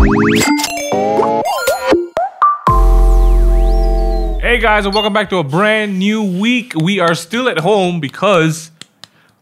[0.00, 0.06] Hey
[4.58, 6.72] guys, and welcome back to a brand new week.
[6.74, 8.70] We are still at home because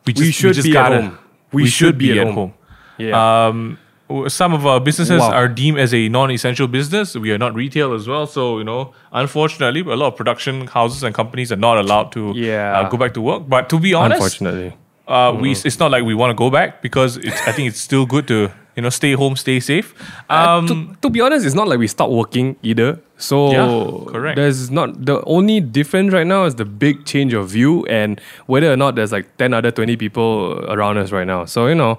[0.04, 1.18] we just, We should just be at gotta- home.
[1.52, 2.54] We should be at home.
[2.98, 3.46] Yeah.
[3.46, 3.79] Um,
[4.26, 5.30] some of our businesses Wow.
[5.32, 7.15] are deemed as a non-essential business.
[7.15, 11.04] We are not retail as well, so you know, unfortunately, a lot of production houses
[11.04, 12.81] and companies are not allowed to Yeah.
[12.81, 13.45] uh, go back to work.
[13.49, 14.75] But to be honest, Unfortunately.
[15.06, 17.80] uh, we it's not like we want to go back because it's, I think it's
[17.80, 19.92] still good to you know stay home, stay safe.
[20.30, 23.01] Um, to, to be honest, it's not like we stopped working either.
[23.16, 24.37] So Yeah, correct.
[24.37, 28.73] there's not the only difference right now is the big change of view and whether
[28.73, 31.45] or not there's like 10 other 20 people around us right now.
[31.45, 31.99] So, you know,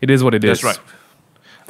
[0.00, 0.60] it is what it is.
[0.60, 0.86] That's right.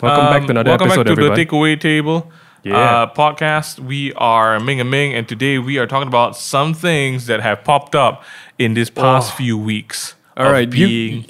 [0.02, 1.38] Welcome back to Um, another welcome episode, back to everyone.
[1.38, 2.30] the Takeaway Table
[2.62, 2.76] Yeah.
[2.76, 3.78] uh, podcast.
[3.78, 7.64] We are Ming and Ming, and today we are talking about some things that have
[7.64, 8.22] popped up
[8.58, 9.36] in this past Oh.
[9.36, 10.16] few weeks.
[10.36, 11.24] All right, being you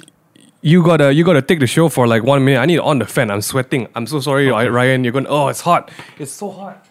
[0.83, 2.59] gotta you gotta take the show for like one minute.
[2.59, 3.31] I need on the fan.
[3.31, 3.87] I'm sweating.
[3.95, 5.03] I'm so sorry, Ryan.
[5.03, 5.27] You're going.
[5.27, 5.91] Oh, it's hot.
[6.19, 6.85] It's so hot.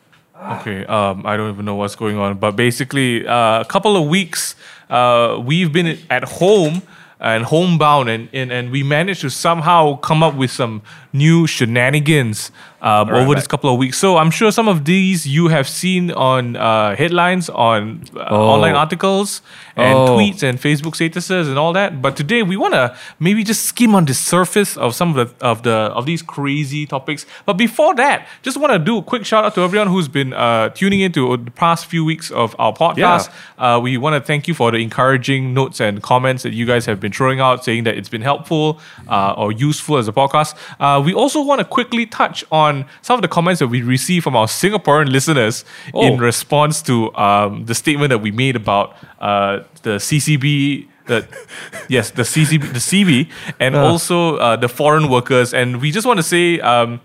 [0.61, 0.85] okay.
[0.87, 4.57] Um, I don't even know what's going on, but basically, uh, a couple of weeks,
[4.89, 6.83] uh, we've been at home
[7.21, 12.51] and homebound, and, and and we managed to somehow come up with some new shenanigans
[12.83, 13.99] um, right, over this couple of weeks.
[13.99, 18.49] So I'm sure some of these you have seen on uh, headlines, on uh, Oh.
[18.55, 19.43] online articles,
[19.77, 20.17] and Oh.
[20.17, 22.01] tweets, and Facebook statuses, and all that.
[22.03, 25.45] But today we want to maybe just skim on the surface of some of the
[25.47, 27.27] of the of these crazy topics.
[27.47, 30.33] But before that, just want to do a quick shout out to everyone who's been
[30.33, 33.29] uh, tuning into the past few weeks of our podcast.
[33.59, 36.87] Uh, we want to thank you for the encouraging notes and comments that you guys
[36.87, 38.79] have been throwing out, saying that it's been helpful
[39.09, 40.55] uh, or useful as a podcast.
[40.79, 42.70] Uh, we also want to quickly touch on
[43.03, 46.03] some of the comments that we received from our Singaporean listeners Oh.
[46.07, 50.87] in response to um, the statement that we made about uh, the CCB.
[51.07, 51.27] The,
[51.89, 55.53] yes, the CCB, the CB, and also uh, the foreign workers.
[55.55, 57.01] And we just want to say um,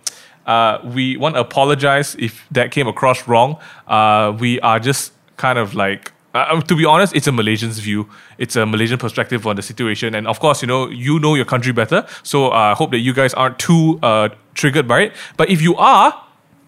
[0.45, 3.57] uh, we want to apologize if that came across wrong.
[3.87, 8.07] Uh, we are just kind of like uh, to be honest, it's a Malaysian's view.
[8.37, 11.45] It's a Malaysian perspective on the situation, and of course, you know you know your
[11.45, 12.05] country better.
[12.23, 15.13] So uh, I hope that you guys aren't too uh, triggered by it.
[15.37, 16.13] But if you are,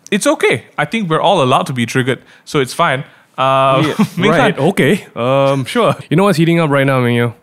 [0.09, 0.65] it's okay.
[0.77, 3.03] I think we're all allowed to be triggered, so it's fine.
[3.37, 4.57] Uh, Ming right.
[4.57, 5.05] Okay.
[5.15, 5.65] Um.
[5.65, 5.93] Sure.
[6.09, 7.33] You know what's heating up right now, Mingyu?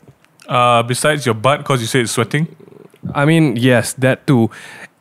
[0.48, 2.48] uh, besides your butt, because you say it's sweating.
[3.14, 4.50] I mean, yes, that too.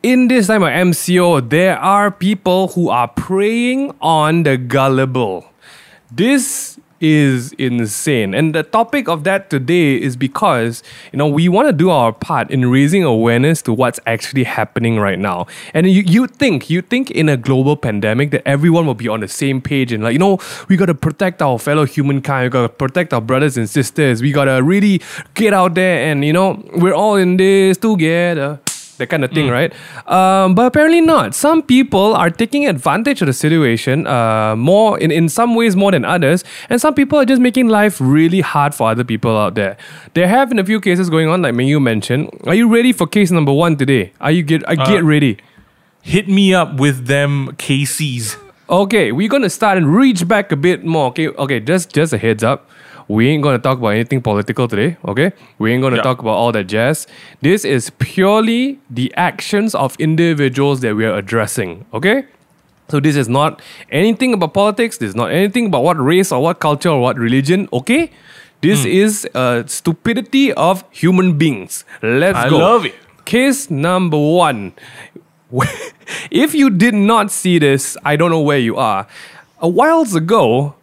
[0.02, 5.46] In this time of MCO, there are people who are preying on the gullible.
[6.10, 8.32] This is insane.
[8.32, 10.82] And the topic of that today is because,
[11.12, 14.98] you know, we want to do our part in raising awareness to what's actually happening
[14.98, 15.46] right now.
[15.74, 19.20] And you, you think, you think in a global pandemic that everyone will be on
[19.20, 20.38] the same page and like, you know,
[20.68, 24.22] we got to protect our fellow humankind, we got to protect our brothers and sisters,
[24.22, 25.02] we got to really
[25.34, 28.60] get out there and, you know, we're all in this together
[28.98, 29.72] that kind of thing, right?
[30.06, 31.34] Um, but apparently not.
[31.34, 35.90] Some people are taking advantage of the situation uh, more in, in some ways more
[35.90, 39.54] than others, and some people are just making life really hard for other people out
[39.54, 39.76] there.
[40.14, 42.30] There have been a few cases going on, like you mentioned.
[42.46, 44.12] Are you ready for case number one today?
[44.20, 44.68] Are you get?
[44.68, 45.38] I get ready.
[46.02, 48.36] Hit me up with them KCs.
[48.68, 51.08] Okay, we're gonna start and reach back a bit more.
[51.08, 52.68] Okay, okay, just just a heads up.
[53.08, 55.32] We ain't gonna talk about anything political today, okay?
[55.58, 56.02] We ain't gonna Yeah.
[56.02, 57.06] talk about all that jazz.
[57.42, 62.24] This is purely the actions of individuals that we are addressing, okay?
[62.88, 63.60] So this is not
[63.90, 67.18] anything about politics, this is not anything about what race or what culture or what
[67.18, 68.10] religion, okay?
[68.60, 71.84] This is uh, stupidity of human beings.
[72.02, 72.58] Let's I go.
[72.58, 72.94] love it.
[73.26, 74.72] Case number one.
[76.30, 79.06] if you did not see this, I don't know where you are.
[79.60, 80.74] A whiles ago,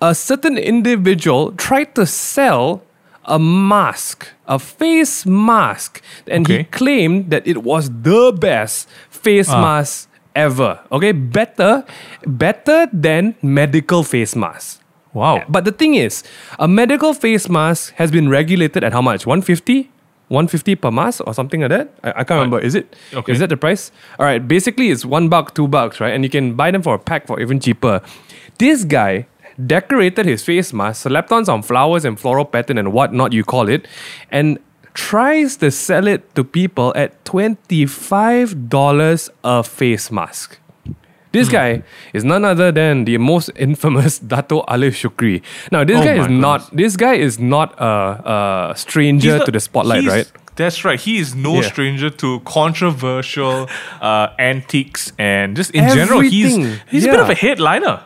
[0.00, 2.82] a certain individual tried to sell
[3.24, 9.60] a mask, a face mask, and he claimed that it was the best face Ah.
[9.60, 10.78] mask ever.
[10.92, 11.84] Okay, better,
[12.26, 14.80] better than medical face mask.
[15.12, 15.42] Wow.
[15.48, 16.22] But the thing is,
[16.58, 19.26] a medical face mask has been regulated at how much?
[19.26, 19.90] 150?
[20.28, 21.88] 150 per mask or something like that?
[22.04, 22.58] I, I can't remember.
[22.58, 22.94] Is it?
[23.14, 23.32] Okay.
[23.32, 23.90] Is that the price?
[24.18, 24.46] All right.
[24.46, 26.12] Basically, it's one buck, two bucks, right?
[26.12, 28.02] And you can buy them for a pack for even cheaper.
[28.58, 29.26] This guy
[29.64, 33.68] decorated his face mask, slapped on some flowers and floral pattern and whatnot you call
[33.68, 33.86] it,
[34.30, 34.58] and
[34.94, 40.58] tries to sell it to people at $25 a face mask.
[41.32, 41.82] This guy
[42.14, 45.42] is none other than the most infamous Dato Aliff Syukri.
[45.70, 46.74] Now, this Oh guy is not.
[46.74, 50.32] This guy is not a, a stranger not- to the spotlight, right?
[50.56, 50.98] That's right.
[50.98, 51.68] He is no Yeah.
[51.68, 53.68] stranger to controversial
[54.00, 56.80] uh, antiques and just in general, he's Everything.
[56.90, 58.00] he's a bit of a headliner.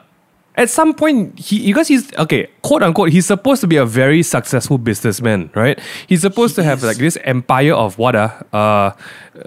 [0.57, 4.23] At some point he because he's okay quote unquote he's supposed to be a very
[4.23, 6.85] successful businessman right he's supposed to have is.
[6.85, 8.91] like this empire of what uh, uh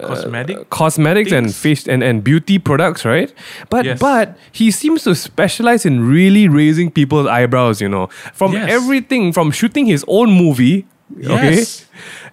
[0.01, 0.69] Cosmetic.
[0.69, 3.33] cosmetics and face and, and beauty products right
[3.69, 3.99] but Yes.
[3.99, 8.69] but he seems to specialize in really raising people's eyebrows you know from Yes.
[8.71, 10.87] everything from shooting his own movie
[11.25, 11.63] okay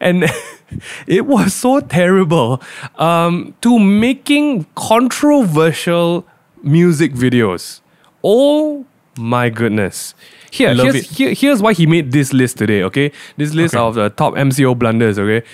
[0.00, 0.25] and
[1.06, 2.62] it was so terrible
[2.96, 6.25] um, to making controversial
[6.62, 7.81] music videos.
[8.22, 8.84] Oh
[9.17, 10.14] my goodness.
[10.50, 13.12] Here, Love here's, here, here's why he made this list today, okay?
[13.37, 13.82] This list Okay.
[13.82, 15.46] of the top MCO blunders, okay?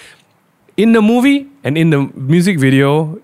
[0.77, 3.21] In the movie and in the music video,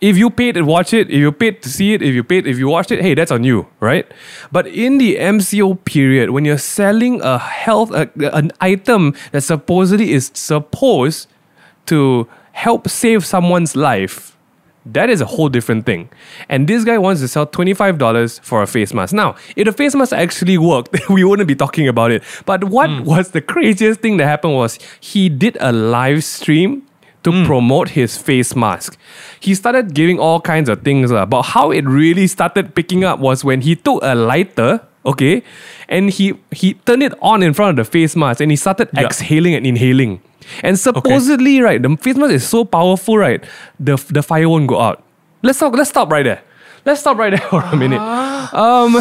[0.00, 2.46] if you paid to watch it, if you paid to see it, if you paid,
[2.46, 4.06] if you watched it, hey, that's on you, right?
[4.52, 10.12] But in the MCO period, when you're selling a health, a, an item that supposedly
[10.12, 11.26] is supposed
[11.86, 14.33] to help save someone's life,
[14.86, 16.10] that is a whole different thing.
[16.48, 19.14] And this guy wants to sell $25 for a face mask.
[19.14, 22.22] Now, if the face mask actually worked, we wouldn't be talking about it.
[22.44, 26.86] But what was the craziest thing that happened was he did a live stream
[27.22, 28.98] to promote his face mask.
[29.40, 33.18] He started giving all kinds of things, uh, but how it really started picking up
[33.18, 35.42] was when he took a lighter, okay,
[35.88, 38.88] and he he turned it on in front of the face mask and he started
[38.92, 39.04] Yeah.
[39.06, 40.20] exhaling and inhaling.
[40.62, 43.42] And supposedly, right, the face mask is so powerful, right,
[43.80, 45.02] the the fire won't go out.
[45.42, 45.74] Let's stop.
[45.74, 46.42] Let's stop right there.
[46.84, 48.00] Let's stop right there for a minute.
[48.52, 49.00] Um,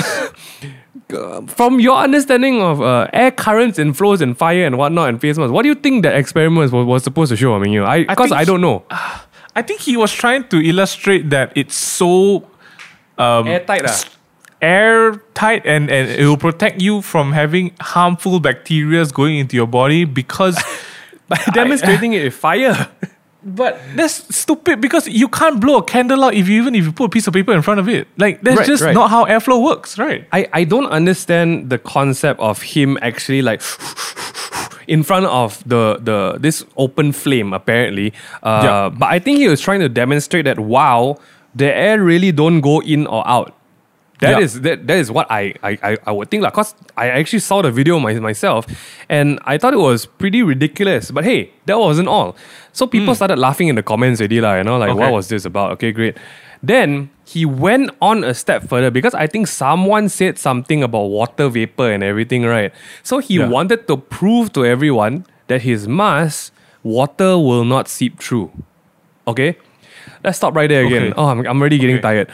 [1.47, 5.37] from your understanding of uh, air currents and flows and fire and whatnot and face
[5.37, 7.53] masks, what do you think that experiment was, was supposed to show?
[7.55, 8.83] I mean, you, I because think I, don't know.
[9.55, 12.47] I think he was trying to illustrate that it's so
[13.17, 14.03] um, Airtight, ah.
[14.63, 20.05] Airtight and, and it will protect you from having harmful bacteria going into your body
[20.05, 20.57] because
[21.27, 22.89] By demonstrating it with fire.
[23.43, 26.91] but that's stupid because you can't blow a candle out if you even if you
[26.91, 28.07] put a piece of paper in front of it.
[28.17, 28.93] Like that's Right, just right.
[28.93, 30.25] not how airflow works, right?
[30.31, 33.61] I, I don't understand the concept of him actually like
[34.87, 38.13] in front of the the this open flame apparently.
[38.41, 38.89] Uh, Yeah.
[38.89, 41.17] But I think he was trying to demonstrate that wow,
[41.55, 43.53] the air really don't go in or out.
[44.23, 44.45] That Yeah.
[44.45, 47.61] is that, that is what I I, I, would think like cause I actually saw
[47.61, 48.65] the video my, myself
[49.09, 51.11] and I thought it was pretty ridiculous.
[51.11, 52.35] But hey, that wasn't all.
[52.71, 53.19] So people hmm.
[53.19, 55.71] started laughing in the comments already, lah, you know, like what was this about?
[55.75, 56.15] Okay, great.
[56.63, 61.49] Then he went on a step further because I think someone said something about water
[61.49, 62.71] vapor and everything, right?
[63.03, 63.49] So he Yeah.
[63.49, 68.51] wanted to prove to everyone that his mask, water will not seep through.
[69.27, 69.57] Okay?
[70.23, 71.11] Let's stop right there again.
[71.11, 71.13] Okay.
[71.17, 72.01] Oh, I'm, I'm already getting Okay.
[72.23, 72.27] tired.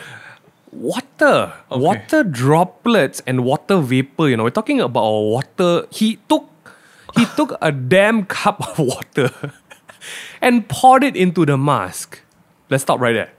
[0.71, 5.87] Water, water droplets and water vapor, you know, we're talking about water.
[5.91, 6.47] He took
[7.17, 9.31] he took a damn cup of water
[10.41, 12.21] and poured it into the mask.
[12.69, 13.31] Let's stop right there.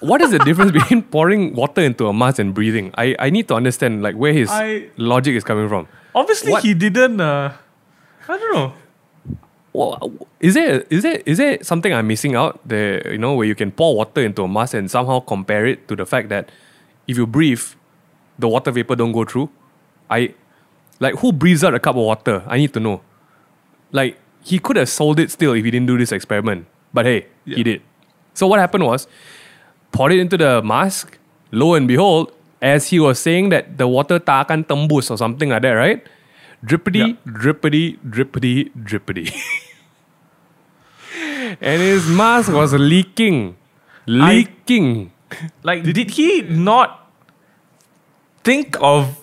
[0.00, 2.90] What is the difference between pouring water into a mask and breathing?
[2.98, 5.86] I, I need to understand like where his I- logic is coming from.
[6.14, 7.52] Obviously What- he didn't uh,
[8.28, 8.72] I don't know.
[9.72, 13.12] Well, is there is there is there something I'm missing out there?
[13.12, 15.94] You know, where you can pour water into a mask and somehow compare it to
[15.94, 16.50] the fact that
[17.06, 17.62] if you breathe,
[18.38, 19.50] the water vapor don't go through.
[20.10, 20.34] I
[20.98, 22.42] like who breathes out a cup of water?
[22.46, 23.00] I need to know.
[23.92, 27.26] Like he could have sold it still if he didn't do this experiment, but hey,
[27.44, 27.82] he did.
[28.34, 29.06] So what happened was,
[29.92, 31.18] poured it into the mask.
[31.52, 32.32] Lo and behold,
[32.62, 36.06] as he was saying that the water tak akan tembus or something like that, right?
[36.64, 39.32] Drippity, drippity, drippity, drippity.
[41.60, 43.56] and his mask was leaking.
[44.06, 45.12] Leaking.
[45.62, 47.10] Like, did, he not
[48.44, 49.16] think of?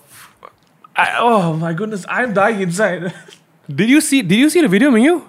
[0.95, 3.13] I, oh my goodness, I'm dying inside.
[3.69, 5.21] did you see did you see the video, Mingyu?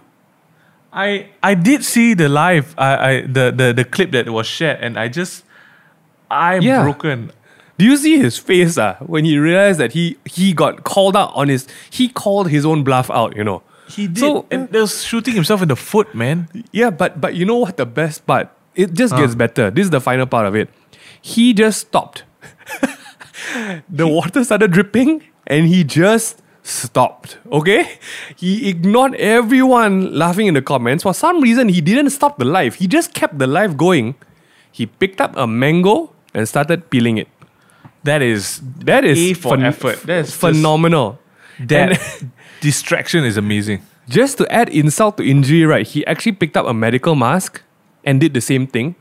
[0.92, 4.80] I I did see the live, I, I the, the the clip that was shared,
[4.80, 5.44] and I just
[6.30, 6.82] I'm Yeah.
[6.82, 7.32] broken.
[7.78, 11.32] Do you see his face uh, when he realized that he he got called out
[11.34, 13.62] on his he called his own bluff out, you know.
[13.88, 16.48] He did, So- and he was shooting himself in the foot, man.
[16.72, 18.50] Yeah, but but you know what the best part?
[18.74, 19.70] It just gets better.
[19.70, 20.68] This is the final part of it.
[21.22, 22.24] He just stopped.
[23.88, 27.38] the water started dripping and he just stopped.
[27.50, 27.98] Okay?
[28.36, 31.02] He ignored everyone laughing in the comments.
[31.02, 32.76] For some reason, he didn't stop the live.
[32.76, 34.14] He just kept the live going.
[34.70, 37.28] He picked up a mango and started peeling it.
[38.08, 40.00] That is That is A for effort.
[40.08, 41.18] That is phenomenal.
[41.60, 42.00] that
[42.60, 43.82] distraction is amazing.
[44.08, 45.86] Just to add insult to injury, right?
[45.86, 47.60] He actually picked up a medical mask
[48.04, 48.94] and did the same thing,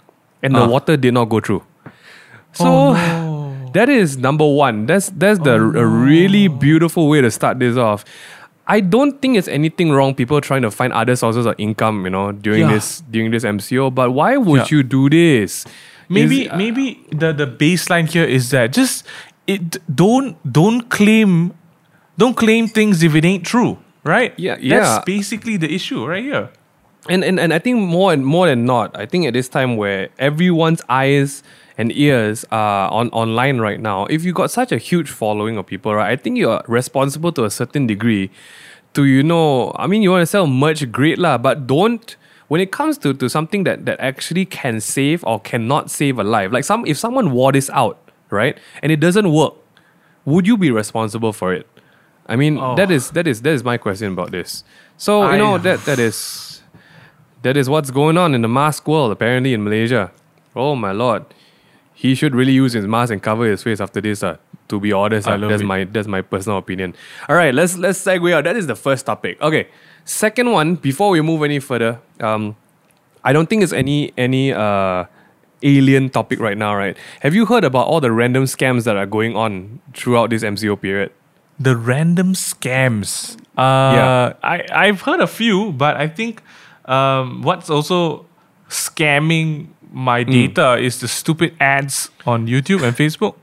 [0.44, 0.68] and the Ah.
[0.68, 1.64] water did not go through.
[2.54, 3.72] So Oh, no.
[3.78, 4.86] that is number one.
[4.86, 8.04] That's that's the a really beautiful way to start this off.
[8.68, 10.12] I don't think it's anything wrong.
[10.14, 12.74] People trying to find other sources of income, you know, during Yeah.
[12.76, 13.88] this during this MCO.
[13.94, 14.78] But why would Yeah.
[14.78, 15.64] you do this?
[16.10, 19.06] Maybe Is- uh, maybe the the baseline here is that just
[19.46, 21.54] it don't don't claim
[22.18, 24.34] don't claim things if it ain't true, right?
[24.38, 25.02] Yeah, That's yeah.
[25.06, 26.50] basically the issue right here.
[27.10, 29.78] And, and and I think more and more than not, I think at this time
[29.78, 31.44] where everyone's eyes
[31.78, 35.68] and ears are on online right now, if you got such a huge following of
[35.68, 38.30] people, right, I think you're responsible to a certain degree
[38.94, 42.16] to you know I mean you want to sell merch great lah, but don't
[42.48, 46.24] when it comes to, to something that, that actually can save or cannot save a
[46.24, 47.98] life, like some if someone wore this out,
[48.30, 49.54] right, and it doesn't work,
[50.26, 51.68] would you be responsible for it?
[52.28, 52.76] I mean, Oh.
[52.76, 54.64] that is that is that is my question about this.
[54.98, 56.62] So you know that that is
[57.44, 60.12] that is what's going on in the mask world apparently in Malaysia.
[60.56, 61.24] Oh my lord,
[61.94, 64.24] he should really use his mask and cover his face after this.
[64.24, 64.38] Uh,
[64.70, 65.66] to be honest, I love that's it.
[65.66, 66.96] my that's my personal opinion.
[67.30, 68.44] All right, let's let's segue out.
[68.44, 69.42] That is the first topic.
[69.42, 69.68] Okay,
[70.06, 70.76] second one.
[70.76, 72.56] Before we move any further, um,
[73.24, 75.06] I don't think it's any any uh
[75.64, 76.76] alien topic right now.
[76.76, 76.96] Right?
[77.22, 80.80] Have you heard about all the random scams that are going on throughout this MCO
[80.80, 81.12] period?
[81.60, 83.36] The random scams.
[83.58, 84.34] Uh, Yeah.
[84.44, 86.44] I, I've heard a few, but I think
[86.86, 88.28] um, what's also
[88.70, 90.32] scamming my Hmm.
[90.32, 93.36] data is the stupid ads on YouTube and Facebook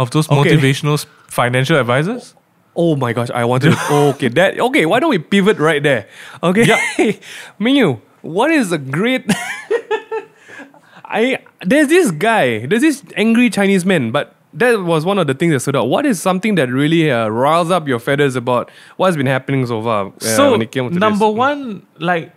[0.00, 0.56] of those Okay.
[0.56, 0.96] motivational
[1.28, 2.34] financial advisors.
[2.74, 3.76] Oh my gosh, I want to.
[4.14, 4.86] okay, that okay.
[4.86, 6.06] Why don't we pivot right there?
[6.42, 6.78] Okay, Yeah.
[7.60, 9.24] Mingyu, what is a great?
[11.04, 15.34] I there's this guy, there's this angry Chinese man, but that was one of the
[15.34, 15.88] things that stood out.
[15.88, 19.82] What is something that really uh, riles up your feathers about what's been happening so
[19.82, 20.06] far?
[20.06, 21.34] uh, so when it came to number this?
[21.36, 22.32] one, like,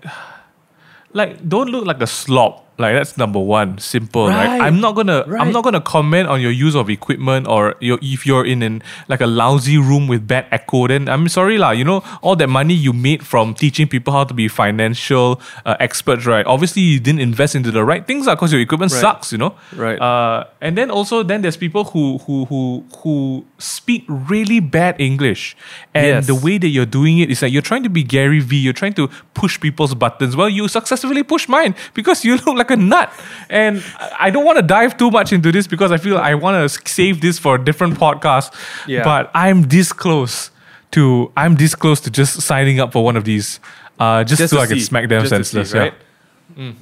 [1.14, 2.63] like don't look like a slob.
[2.78, 3.78] Like that's number one.
[3.78, 4.28] Simple.
[4.30, 4.48] Right.
[4.48, 4.62] Right.
[4.62, 5.24] I'm not gonna.
[5.28, 5.40] Right.
[5.42, 8.82] I'm not gonna comment on your use of equipment or your, if you're in an
[9.08, 10.88] like a lousy room with bad echo.
[10.88, 11.70] Then I'm sorry lah.
[11.72, 15.76] You know all that money you made from teaching people how to be financial uh,
[15.80, 16.26] experts.
[16.26, 16.46] Right.
[16.46, 19.02] Obviously you didn't invest into the right things lah because your equipment Right.
[19.02, 19.32] sucks.
[19.32, 19.54] You know.
[19.76, 20.02] Right.
[20.02, 25.56] Uh, and then also then there's people who who who who speak really bad English,
[25.94, 26.28] and Yes.
[26.28, 28.58] the way that you're doing it is like you're trying to be Gary V.
[28.58, 30.36] You're trying to push people's buttons.
[30.36, 33.12] Well, you successfully push mine because you look like a nut.
[33.50, 33.84] And
[34.20, 36.90] I don't want to dive too much into this because I feel I want to
[36.90, 38.54] save this for a different podcast.
[38.88, 39.04] Yeah.
[39.04, 40.52] But I'm this close
[40.92, 43.60] to I'm this close to just signing up for one of these,
[44.00, 44.84] uh, just, Just so I can see.
[44.86, 45.74] smack them Just to see, senseless.
[45.74, 46.62] yeah.
[46.62, 46.76] right?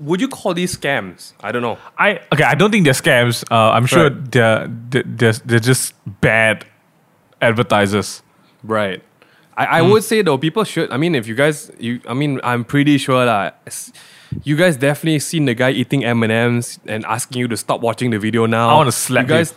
[0.00, 1.32] Would you call these scams?
[1.40, 1.76] I don't know.
[1.98, 2.44] I okay.
[2.44, 3.44] I don't think they're scams.
[3.50, 4.30] Uh, I'm sure Right.
[4.30, 6.64] they're, they're they're just bad
[7.42, 8.22] advertisers.
[8.62, 9.02] Right.
[9.56, 9.90] I, I Hmm.
[9.90, 10.90] would say though, people should.
[10.92, 13.60] I mean, if you guys, you, I mean, I'm pretty sure that
[14.44, 17.80] you guys definitely seen the guy eating M and M's and asking you to stop
[17.80, 18.68] watching the video now.
[18.68, 19.54] I wanna slap you guys.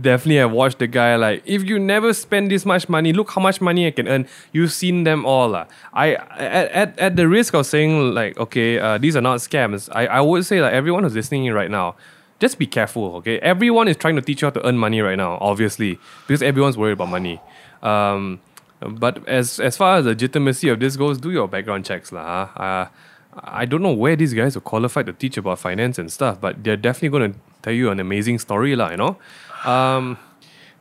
[0.00, 3.42] Definitely have watched the guy like if you never spend this much money, look how
[3.42, 4.26] much money I can earn.
[4.50, 5.50] You've seen them all.
[5.50, 5.66] lah.
[5.92, 9.90] I at, at, at the risk of saying like okay, uh, these are not scams.
[9.92, 11.96] I, I would say like everyone who's listening right now,
[12.38, 13.16] just be careful.
[13.16, 16.42] Okay, everyone is trying to teach you how to earn money right now, obviously, because
[16.42, 17.38] everyone's worried about money.
[17.82, 18.40] Um,
[18.80, 22.46] but as as far as legitimacy of this goes, do your background checks, lah.
[22.46, 22.62] huh?
[22.62, 22.88] Uh,
[23.34, 26.64] I don't know where these guys are qualified to teach about finance and stuff, but
[26.64, 28.90] they're definitely going to tell you an amazing story, lah.
[28.90, 29.16] You know,
[29.64, 30.18] um,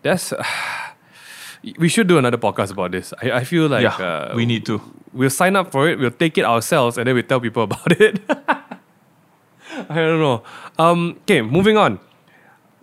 [0.01, 0.33] that's.
[1.77, 3.13] we should do another podcast about this.
[3.21, 4.81] I, I feel like yeah, uh, we need to.
[5.13, 5.99] we'll sign up for it.
[5.99, 8.19] We'll take it ourselves, and then we tell people about it.
[9.89, 10.43] I don't know.
[10.77, 11.99] Um, okay, moving on.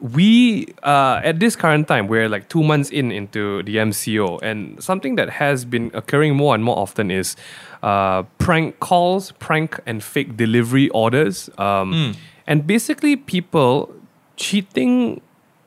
[0.00, 4.82] We uh, at this current time we're like two months in into the MCO, and
[4.82, 7.36] something that has been occurring more and more often is
[7.82, 12.14] uh, prank calls, prank and fake delivery orders, um,
[12.46, 13.94] and basically people
[14.36, 15.22] cheating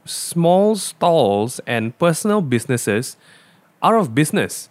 [0.06, 3.18] small stalls and personal businesses
[3.82, 4.70] out of business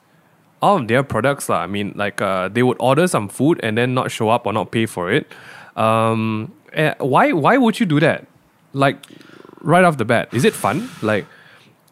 [0.61, 1.59] all of their products lah.
[1.59, 4.53] I mean, like uh, they would order some food and then not show up or
[4.53, 5.27] not pay for it.
[5.77, 7.33] Um, eh, why?
[7.33, 8.27] Why would you do that?
[8.73, 9.07] Like
[9.61, 10.89] right off the bat, is it fun?
[11.03, 11.27] Like,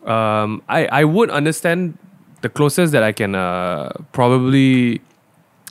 [0.04, 1.98] um, I I would understand
[2.42, 5.00] the closest that I can uh, probably,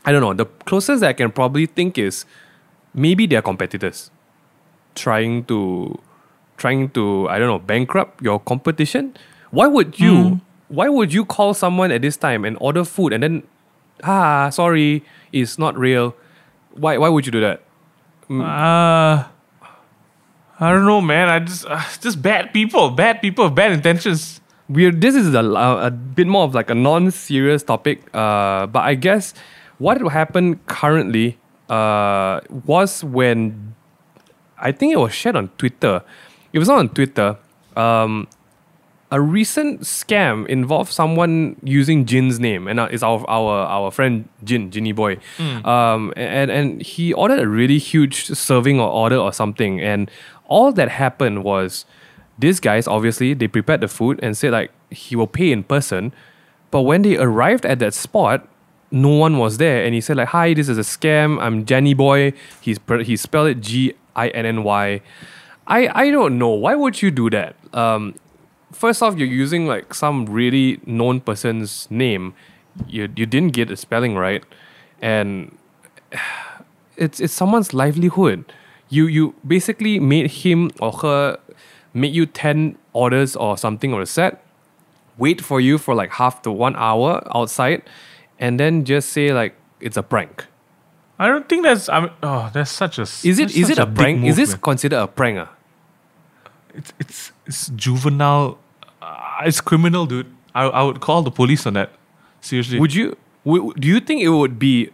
[0.06, 2.26] I don't know, the closest that I can probably think is
[2.94, 4.12] maybe they're competitors
[4.96, 6.00] trying to
[6.58, 9.16] trying to I don't know bankrupt your competition.
[9.52, 13.22] Why would you why would you call someone at this time and order food and
[13.22, 13.44] then
[14.04, 16.16] ah sorry it's not real?
[16.74, 17.62] Why why would you do that?
[18.30, 19.28] Uh,
[20.60, 21.28] I don't know, man.
[21.30, 24.42] I just uh, just bad people, bad people, bad intentions.
[24.70, 28.96] We're this is a, a bit more of like a non-serious topic, uh, but I
[28.96, 29.34] guess
[29.78, 31.38] what happened currently
[31.70, 33.76] uh, was when
[34.58, 36.02] I think it was shared on Twitter.
[36.54, 37.38] It was not on Twitter.
[37.76, 38.28] Um,
[39.12, 44.28] a recent scam involved someone using Jin's name, and uh, it's our our our friend
[44.44, 45.18] Jin, Jinny boy.
[45.64, 50.10] Um, and and he ordered a really huge serving or order or something, and
[50.48, 51.86] all that happened was
[52.38, 56.14] these guys obviously they prepared the food and said like he will pay in person.
[56.72, 58.48] But when they arrived at that spot,
[58.92, 61.42] no one was there, and he said like, "Hi, this is a scam.
[61.42, 65.02] I'm Jenny Boy." He's he spelled it G I N N Y.
[65.68, 67.56] I I don't know why would you do that.
[67.74, 68.16] Um,
[68.72, 72.34] first off, you're using like some really known person's name.
[72.88, 74.44] You you didn't get the spelling right,
[75.02, 75.58] and
[76.98, 78.46] it's it's someone's livelihood.
[78.96, 81.40] You you basically made him or her
[81.94, 84.44] make you ten orders or something on a set,
[85.18, 87.84] wait for you for like half to one hour outside,
[88.40, 90.46] and then just say like it's a prank.
[91.18, 91.88] I don't think that's.
[91.90, 93.04] I mean, oh, that's such a.
[93.04, 94.20] Is it is it a, big prank?
[94.20, 94.60] move, is this man.
[94.62, 95.40] considered a prank?
[95.40, 95.52] ah?
[96.74, 98.58] It's it's it's juvenile.
[99.02, 100.28] Uh, it's criminal, dude.
[100.54, 101.92] I I would call the police on that.
[102.42, 102.80] Seriously.
[102.80, 103.18] Would you?
[103.46, 104.90] Would, do you think it would be?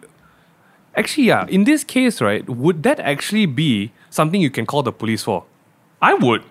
[0.96, 1.46] Actually, yeah.
[1.48, 5.46] In this case, right, would that actually be something you can call the police for?
[6.02, 6.44] I would.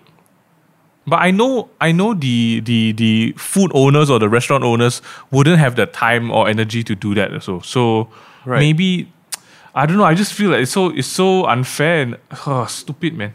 [1.07, 5.57] But I know I know the the the food owners or the restaurant owners wouldn't
[5.57, 8.07] have the time or energy to do that so so
[8.45, 8.59] Right.
[8.59, 9.11] maybe
[9.75, 12.17] I don't know I just feel like it's so it's so unfair and
[12.47, 13.33] oh, stupid man.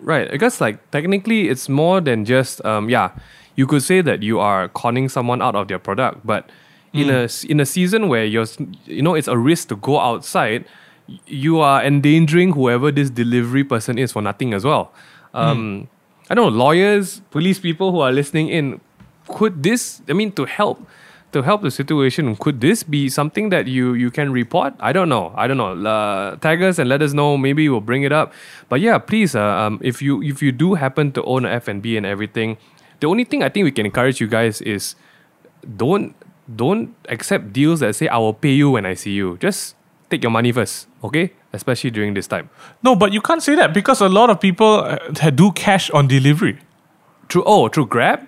[0.00, 0.30] Right.
[0.32, 3.12] I guess like technically it's more than just um yeah,
[3.54, 6.50] you could say that you are conning someone out of their product, but
[6.92, 8.46] in a s- in a season where you're
[8.86, 10.64] you know it's a risk to go outside,
[11.26, 14.92] you are endangering whoever this delivery person is for nothing as well.
[15.34, 15.88] Um
[16.30, 18.80] I don't know, lawyers, police people who are listening in,
[19.28, 20.86] could this I mean to help
[21.32, 24.74] to help the situation, could this be something that you you can report?
[24.80, 25.32] I don't know.
[25.36, 25.78] I don't know.
[25.78, 27.36] Uh, tag us and let us know.
[27.38, 28.32] Maybe we'll bring it up.
[28.68, 29.36] But yeah, please.
[29.36, 32.04] Uh, um, if you if you do happen to own an F and B and
[32.04, 32.58] everything,
[32.98, 34.96] the only thing I think we can encourage you guys is
[35.76, 36.14] don't
[36.56, 39.36] don't accept deals that say I will pay you when I see you.
[39.38, 39.76] Just
[40.08, 41.32] take your money first, okay?
[41.52, 42.50] Especially during this time.
[42.82, 46.08] No, but you can't say that because a lot of people uh, do cash on
[46.08, 46.58] delivery.
[47.28, 48.26] Through oh through Grab.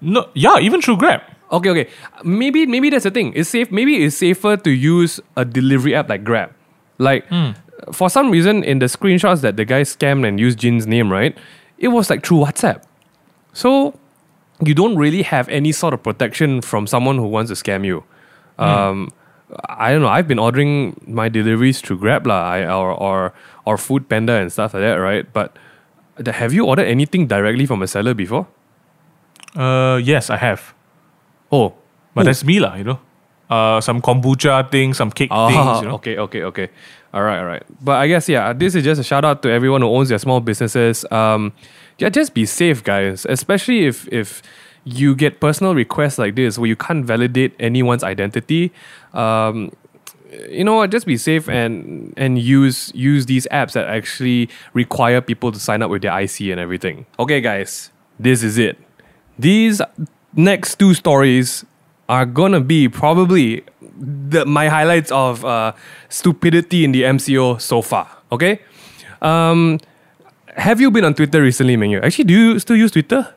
[0.00, 1.22] No, yeah, even through Grab.
[1.52, 1.90] Okay, okay.
[2.24, 3.32] Maybe maybe that's the thing.
[3.34, 3.70] It's safe.
[3.70, 6.52] Maybe it's safer to use a delivery app like Grab.
[6.98, 7.24] Like
[7.92, 11.36] for some reason in the screenshots that the guy scammed and used Jin's name, right?
[11.78, 12.82] It was like through WhatsApp.
[13.52, 13.98] So
[14.64, 18.04] you don't really have any sort of protection from someone who wants to scam you.
[18.58, 19.12] Um,
[19.68, 20.08] I don't know.
[20.08, 23.32] I've been ordering my deliveries through Grab lah, I, or or
[23.64, 25.30] or Food Panda and stuff like that, right?
[25.32, 25.56] But
[26.16, 28.46] the- have you ordered anything directly from a seller before?
[29.54, 30.74] Uh, yes, I have.
[31.52, 31.74] Oh,
[32.14, 32.98] But that's me lah, you know.
[33.48, 35.94] Uh, some kombucha things, some cake Oh, things, you know.
[35.94, 36.68] okay, okay, okay.
[37.14, 37.62] All right, all right.
[37.80, 40.18] But I guess yeah, this is just a shout out to everyone who owns their
[40.18, 41.04] small businesses.
[41.12, 41.52] Um,
[41.98, 43.24] yeah, just be safe, guys.
[43.28, 44.42] Especially if if
[44.84, 48.72] you get personal requests like this where you can't validate anyone's identity.
[49.14, 49.70] Um,
[50.50, 50.90] you know what?
[50.90, 55.82] Just be safe and and use use these apps that actually require people to sign
[55.82, 57.06] up with their IC and everything.
[57.18, 58.76] Okay, guys, this is it.
[59.38, 59.80] These
[60.34, 61.64] next two stories
[62.08, 63.64] are gonna be probably
[63.98, 65.72] the, my highlights of uh,
[66.08, 68.08] stupidity in the MCO so far.
[68.32, 68.60] Okay,
[69.22, 69.78] um,
[70.56, 72.02] have you been on Twitter recently, Mingyu?
[72.02, 73.32] Actually, do you still use Twitter?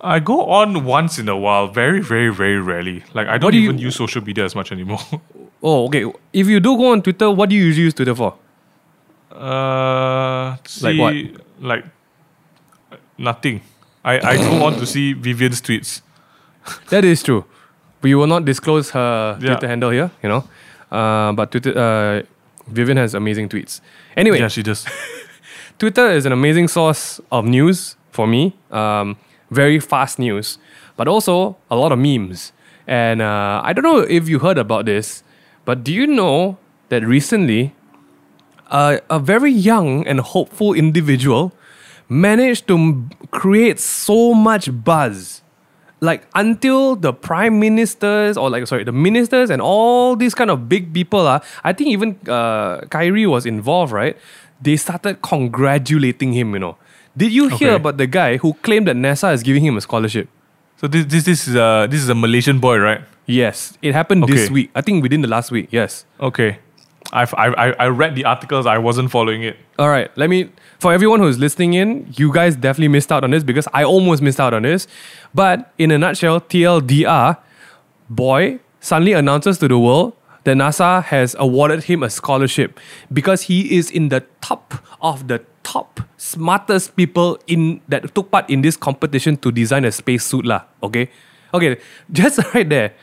[0.00, 3.04] I go on once in a while, very, very, very rarely.
[3.14, 5.00] Like I don't do you- even use social media as much anymore.
[5.64, 6.04] Oh, okay.
[6.32, 8.34] If you do go on Twitter, what do you usually use Twitter for?
[9.30, 11.42] uh, see, Like what?
[11.60, 11.84] Like
[13.16, 13.60] nothing.
[14.04, 16.00] I, I go on to see Vivian's tweets.
[16.90, 17.44] That is true.
[18.02, 19.46] We will not disclose her Yeah.
[19.52, 20.44] Twitter handle here, you know.
[20.90, 22.22] Uh, but Twitter, uh,
[22.68, 23.80] Vivian has amazing tweets.
[24.16, 24.84] Anyway, Yeah, she does.
[25.78, 28.54] Twitter is an amazing source of news for me.
[28.70, 29.16] Um,
[29.50, 30.58] very fast news,
[30.96, 32.52] but also a lot of memes.
[32.86, 35.22] And uh, I don't know if you heard about this,
[35.64, 37.74] but do you know that recently
[38.70, 41.52] uh, a very young and hopeful individual
[42.08, 45.41] managed to m- create so much buzz
[46.08, 50.68] like until the prime ministers or like sorry the ministers and all these kind of
[50.68, 54.16] big people are i think even uh, Khairy was involved right?
[54.66, 56.76] They started congratulating him you know.
[57.16, 57.80] Did you hear Okay.
[57.82, 60.28] about the guy who claimed that nasa is giving him a scholarship?
[60.80, 63.00] So this this this is a this is a Malaysian boy, right?
[63.26, 63.78] yes.
[63.82, 64.70] It happened this week.
[64.74, 66.04] I think within the last week yes.
[66.20, 66.58] Okay.
[67.12, 68.66] I've I I read the articles.
[68.66, 69.56] I wasn't following it.
[69.78, 70.50] All right, let me.
[70.78, 74.22] For everyone who's listening in, you guys definitely missed out on this because I almost
[74.22, 74.88] missed out on this.
[75.34, 77.36] But in a nutshell, TLDR,
[78.08, 82.80] boy suddenly announces to the world that NASA has awarded him a scholarship
[83.12, 88.48] because he is in the top of the top smartest people in that took part
[88.50, 90.62] in this competition to design a spacesuit lah.
[90.82, 91.10] Okay,
[91.54, 91.78] okay,
[92.12, 92.94] just right there.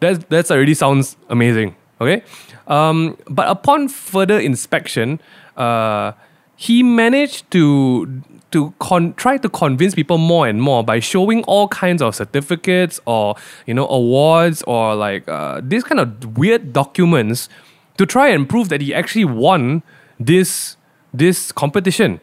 [0.00, 1.74] That's that's already sounds amazing.
[2.00, 2.22] Okay,
[2.66, 5.20] um, but upon further inspection,
[5.56, 6.12] uh,
[6.56, 8.22] he managed to
[8.52, 13.00] to con- try to convince people more and more by showing all kinds of certificates
[13.04, 13.34] or
[13.66, 17.48] you know awards or like uh, these kind of weird documents
[17.96, 19.82] to try and prove that he actually won
[20.20, 20.76] this
[21.12, 22.20] this competition.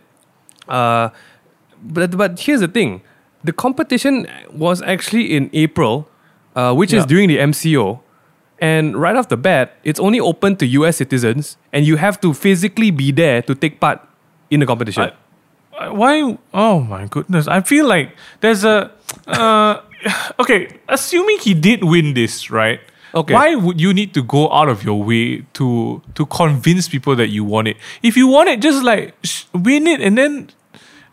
[0.68, 1.10] Uh,
[1.84, 3.02] but but here's the thing,
[3.44, 6.08] the competition was actually in April,
[6.56, 8.00] uh, which is during the MCO.
[8.62, 12.34] And right off the bat, it's only open to US citizens, and you have to
[12.34, 14.00] physically be there to take part
[14.52, 15.10] in the competition.
[15.10, 16.38] I- why?
[16.54, 17.48] Oh my goodness!
[17.48, 18.92] I feel like there's a.
[19.26, 19.82] Uh,
[20.40, 22.80] okay, assuming he did win this, right?
[23.16, 23.34] Okay.
[23.34, 27.28] Why would you need to go out of your way to to convince people that
[27.34, 27.78] you want it?
[28.04, 30.52] If you want it, just like sh- win it and then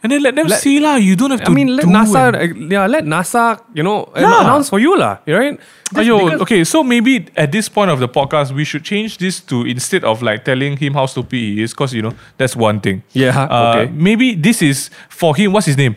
[0.02, 0.96] and then let them Let- see lah.
[0.96, 1.50] You don't have to.
[1.50, 4.40] I mean, let do NASA, and- uh, yeah, let NASA, you know, Yeah.
[4.46, 5.58] announce for you, lah, right?
[5.92, 9.18] Just Ayo, because- okay, so maybe at this point of the podcast, we should change
[9.18, 12.54] this to instead of like telling him how stupid he is, because you know that's
[12.54, 13.02] one thing.
[13.12, 13.92] Yeah, Uh, okay.
[13.92, 15.52] Maybe this is for him.
[15.52, 15.96] What's his name?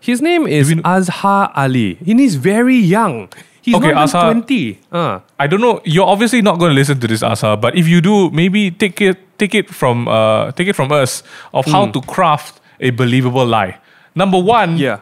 [0.00, 3.28] His name is we Azhar Ali, and he's very young.
[3.60, 4.78] He's Okay, not even Azhar- twenty.
[4.92, 5.18] Uh.
[5.38, 5.80] I don't know.
[5.84, 7.56] You're obviously not going to listen to this, Asa.
[7.56, 11.22] But if you do, maybe take it, take it from, uh, take it from us
[11.52, 13.78] of how to craft a believable lie.
[14.14, 14.98] Number one, Yeah.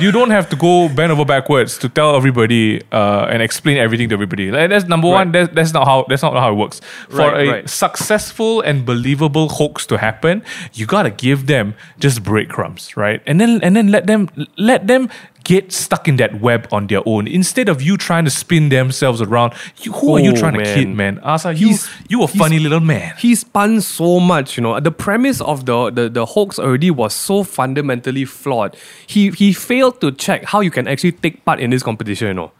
[0.00, 4.08] you don't have to go bend over backwards to tell everybody uh, and explain everything
[4.08, 4.50] to everybody.
[4.50, 5.30] Like, that's number one.
[5.32, 6.80] That's, that's not how that's not how it works.
[7.10, 7.68] For Right, a right.
[7.70, 13.20] successful and believable hoax to happen, you gotta give them just breadcrumbs, right?
[13.26, 15.10] And then and then let them let them
[15.44, 19.20] get stuck in that web on their own instead of you trying to spin themselves
[19.20, 19.52] around.
[19.82, 21.18] You, who are you Oh, trying to kid, man?
[21.20, 21.76] Asa, you
[22.08, 23.14] you a funny little man.
[23.18, 24.80] He spun so much, you know.
[24.80, 28.76] The premise of the, the, the hoax already was so fundamentally flawed.
[29.06, 32.34] He he failed to check how you can actually take part in this competition, you
[32.34, 32.52] know.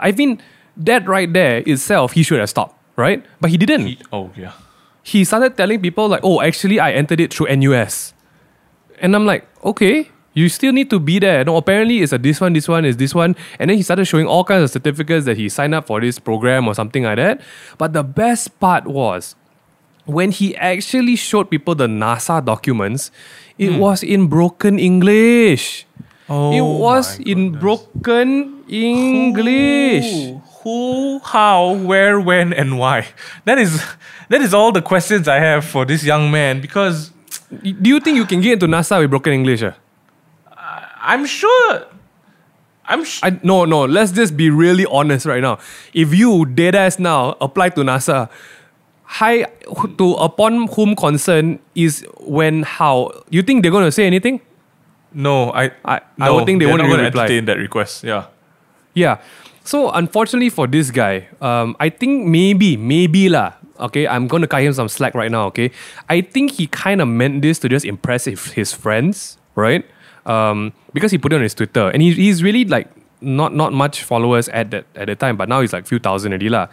[0.00, 0.42] I mean,
[0.76, 3.24] that right there itself, he should have stopped, right?
[3.40, 4.02] But he didn't.
[4.12, 4.52] Oh yeah.
[5.04, 8.12] he started telling people like, "Oh, actually, I entered it through NUS,"
[8.98, 12.40] and I'm like, "Okay, you still need to be there." No, apparently it's a this
[12.40, 15.24] one, this one is this one, and then he started showing all kinds of certificates
[15.26, 17.40] that he signed up for this program or something like that.
[17.78, 19.34] But the best part was
[20.04, 23.10] when he actually showed people the NASA documents.
[23.56, 25.86] It was in broken English.
[26.28, 30.10] Oh, it was in broken English.
[30.10, 33.06] Who, who, how, where, when, and why?
[33.44, 33.80] That is
[34.28, 37.12] that is all the questions I have for this young man because
[37.62, 39.62] Do you think you can get into NASA with broken English?
[39.62, 39.74] ah?
[41.04, 41.84] I'm sure.
[42.86, 43.84] I'm sh- I, no, no.
[43.84, 45.58] Let's just be really honest right now.
[45.92, 48.28] If you dead ass now apply to NASA,
[49.04, 49.44] hi
[49.98, 54.40] to upon whom concern is when how you think they're gonna say anything?
[55.14, 55.52] no.
[55.52, 57.24] I I- I no, would think they they're won't even reply.
[57.24, 58.02] entertain that request.
[58.04, 58.26] Yeah.
[58.94, 59.18] Yeah.
[59.64, 63.52] So unfortunately for this guy, um, I think maybe, maybe lah.
[63.80, 65.46] Okay, I'm gonna cut him some slack right now.
[65.54, 65.70] Okay,
[66.08, 69.86] I think he kind of meant this to just impress his friends, right?
[70.26, 72.88] Um, because he put it on his Twitter, and he, he's really like
[73.20, 76.32] not not much followers at that at the time, but now he's like few thousand
[76.32, 76.68] already lah.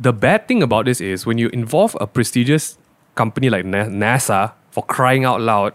[0.00, 2.78] The bad thing about this is when you involve a prestigious
[3.14, 5.74] company like NASA for crying out loud,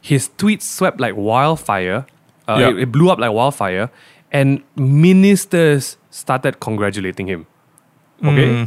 [0.00, 2.06] his tweets swept like wildfire.
[2.46, 3.90] Uh, it, it blew up like wildfire,
[4.32, 7.46] and ministers started congratulating him.
[8.24, 8.66] Okay,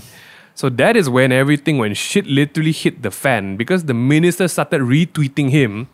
[0.54, 4.82] so that is when everything, when shit literally hit the fan, because the ministers started
[4.82, 5.89] retweeting him,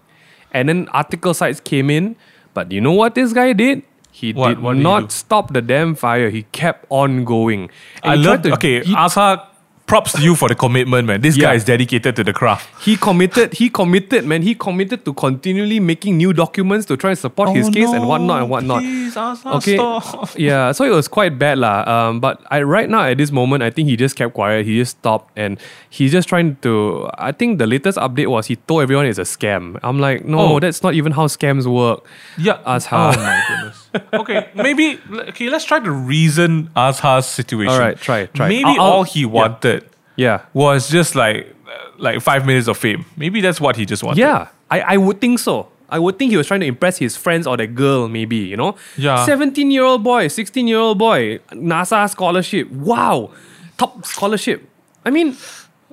[0.58, 2.16] and then article sites came in.
[2.54, 3.84] But you know what this guy did?
[4.12, 6.30] He What- did what not stop the damn fire.
[6.32, 7.70] He kept on going.
[8.04, 9.47] And I to- Okay, he- Asa.
[9.88, 11.22] Props to you for the commitment, man.
[11.22, 11.48] This Yeah.
[11.48, 12.68] guy is dedicated to the craft.
[12.84, 13.54] He committed.
[13.54, 14.42] He committed, man.
[14.42, 18.06] He committed to continually making new documents to try and support his Oh, case and
[18.06, 18.82] whatnot and whatnot.
[18.84, 19.76] please, Asa, okay.
[19.76, 20.32] stop.
[20.36, 20.74] Yeah.
[20.74, 21.88] So it was quite bad, lah.
[21.88, 24.66] Um, but I right now at this moment, I think he just kept quiet.
[24.66, 25.56] He just stopped and
[25.90, 27.08] he's just trying to.
[27.18, 29.80] I think the latest update was he told everyone it's a scam.
[29.84, 30.60] I'm like, no, Oh.
[30.60, 32.04] that's not even how scams work.
[32.38, 33.16] Yeah, Azhar.
[33.16, 33.87] Oh my goodness.
[34.14, 35.50] Okay, maybe okay.
[35.50, 37.74] Let's try to reason Azhar's situation.
[37.74, 38.48] All right, try it, try.
[38.50, 40.42] Maybe I'll- all he wanted Yeah.
[40.54, 43.06] was just like uh, like five minutes of fame.
[43.16, 44.20] Maybe that's what he just wanted.
[44.20, 45.70] Yeah, I, I would think so.
[45.90, 48.58] I would think he was trying to impress his friends or that girl, maybe, you
[48.58, 48.76] know?
[48.98, 49.24] Yeah.
[49.26, 52.70] 17 year old boy, 16 year old boy, NASA scholarship.
[52.72, 53.32] Wow.
[53.78, 54.68] Top scholarship.
[55.06, 55.38] I mean,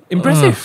[0.09, 0.57] impressive.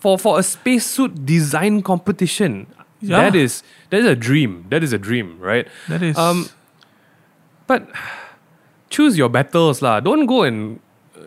[0.00, 2.66] For for a spacesuit design competition.
[3.02, 3.18] Yeah.
[3.22, 4.66] That is that is a dream.
[4.70, 5.66] That is a dream, right?
[5.88, 6.16] that is.
[6.16, 6.48] Um,
[7.66, 7.88] but
[8.90, 10.00] choose your battles, lah.
[10.00, 10.78] Don't go and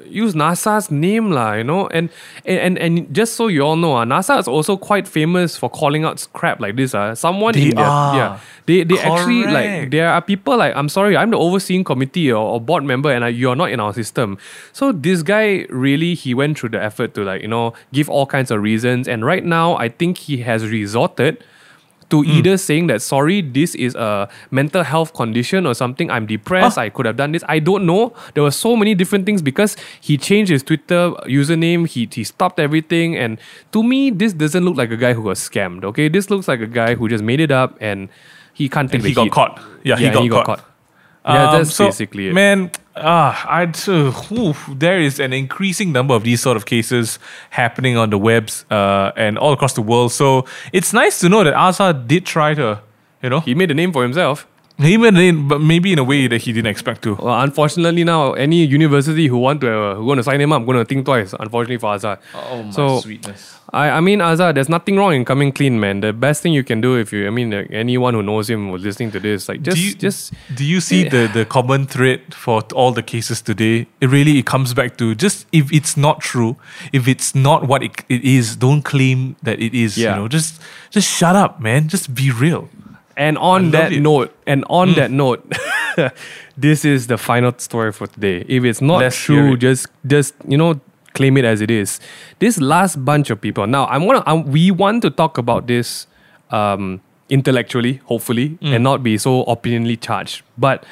[0.08, 1.88] use NASA's name, lah, you know.
[1.88, 2.10] And,
[2.46, 5.70] and and and just so you all know, uh, NASA is also quite famous for
[5.70, 6.94] calling out crap like this.
[6.94, 7.16] Uh.
[7.16, 8.16] Someone They in their, are.
[8.16, 12.32] yeah, they they actually like there are people like I'm sorry, I'm the overseeing committee
[12.32, 14.38] or, or board member, and uh, you're not in our system.
[14.74, 18.26] So this guy really he went through the effort to like you know give all
[18.28, 21.44] kinds of reasons, and right now I think he has resorted
[22.10, 22.32] to Hmm.
[22.32, 26.90] either saying that sorry this is a mental health condition or something i'm depressed i
[26.90, 30.18] could have done this i don't know there were so many different things because he
[30.18, 33.40] changed his twitter username he, he stopped everything and
[33.72, 36.60] to me this doesn't look like a guy who was scammed okay this looks like
[36.60, 38.10] a guy who just made it up and
[38.54, 39.60] he can't take And the he got caught.
[39.84, 40.64] Yeah, he got caught.
[41.26, 42.34] Yeah Um, that's so, basically it.
[42.34, 47.20] Man, ah, I'd uh, oof, there is an increasing number of these sort of cases
[47.50, 50.12] happening on the webs uh, and all across the world.
[50.12, 52.82] So it's nice to know that Asa did try to,
[53.22, 56.04] you know, he made a name for himself he went in, but maybe in a
[56.04, 57.16] way that he didn't expect to.
[57.16, 60.66] well, unfortunately now any university who want to uh, who want to sign him up
[60.66, 63.52] going to think twice unfortunately for Azhar Oh my So- sweetness.
[63.74, 66.00] I, I mean, Azhar, there's nothing wrong in coming clean, man.
[66.00, 68.70] The best thing you can do if you, I mean, like, anyone who knows him
[68.72, 71.86] was listening to this, like, just, do you, just, do you see the, the common
[71.88, 73.88] thread for all the cases today?
[74.00, 76.56] It really it comes back to just if it's not true,
[76.94, 79.98] if it's not what it, it is, don't claim that it is.
[79.98, 80.12] Yeah.
[80.16, 80.62] You know, just
[80.92, 81.88] just shut up, man.
[81.90, 82.70] Just be real.
[83.18, 84.02] And on that it.
[84.02, 84.96] note, and on Mm.
[84.96, 85.54] that note,
[86.58, 88.46] this is the final story for today.
[88.48, 90.80] If it's not Let's true, just, just, you know,
[91.14, 92.00] claim it as it is.
[92.40, 93.68] This last bunch of people.
[93.68, 96.08] Now, I'm gonna, I'm, we want to talk about this,
[96.52, 98.76] um, intellectually, hopefully, Mm.
[98.76, 100.86] and not be so opinionally charged, but.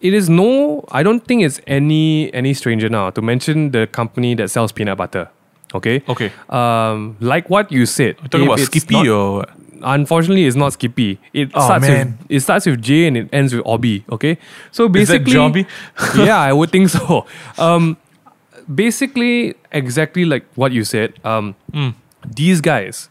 [0.00, 4.34] It is no, I don't think it's any any stranger now to mention the company
[4.34, 5.30] that sells peanut butter.
[5.74, 6.02] Okay.
[6.06, 6.30] Okay.
[6.50, 8.18] Um, like what you said.
[8.30, 9.46] Talking about Skippy not- or?
[9.84, 11.20] Unfortunately, it's not Skippy.
[11.32, 12.18] It Oh, starts man.
[12.22, 14.02] with it starts with J and it ends with Obby.
[14.10, 14.38] Okay,
[14.72, 15.66] so basically, Jobbie?
[16.16, 17.26] yeah, I would think so.
[17.58, 17.96] Um,
[18.72, 21.14] basically, exactly like what you said.
[21.24, 21.94] Um, Mm.
[22.24, 23.10] these guys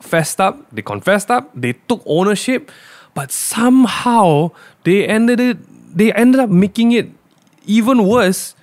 [0.00, 0.66] fessed up.
[0.72, 1.50] They confessed up.
[1.54, 2.70] They took ownership,
[3.14, 4.50] but somehow
[4.84, 5.58] they ended it.
[5.96, 7.08] They ended up making it
[7.66, 8.54] even worse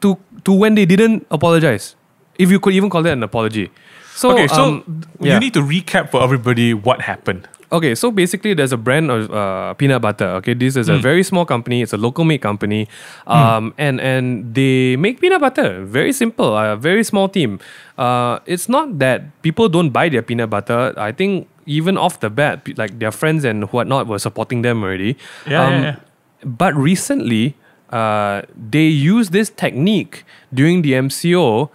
[0.00, 1.94] to to when they didn't apologize.
[2.38, 3.70] If you could even call that an apology.
[4.18, 5.38] So okay, so um, you yeah.
[5.38, 7.46] need to recap for everybody what happened.
[7.70, 10.26] Okay, so basically, there's a brand of uh, peanut butter.
[10.42, 11.82] Okay, this is a very small company.
[11.82, 12.88] It's a local made company,
[13.28, 15.84] um, and and they make peanut butter.
[15.84, 16.56] Very simple.
[16.58, 17.60] A very small team.
[17.94, 20.96] Uh, it's not that people don't buy their peanut butter.
[20.96, 25.14] I think even off the bat, like their friends and whatnot were supporting them already.
[25.46, 25.96] Um, Yeah, yeah, yeah.
[26.42, 27.54] But recently,
[27.94, 31.70] uh, they used this technique during the MCO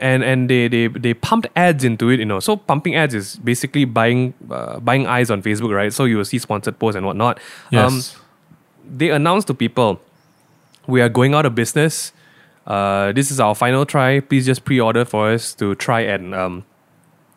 [0.00, 2.40] and and they, they they pumped ads into it you know.
[2.40, 5.92] So pumping ads is basically buying uh, buying eyes on facebook right?
[5.92, 7.38] So you will see sponsored posts and whatnot.
[7.72, 8.16] Um, Yes.
[8.96, 10.00] they announced to people
[10.86, 12.12] we are going out of business.
[12.66, 14.20] Uh, this is our final try.
[14.20, 16.64] Please just pre-order for us to try and um,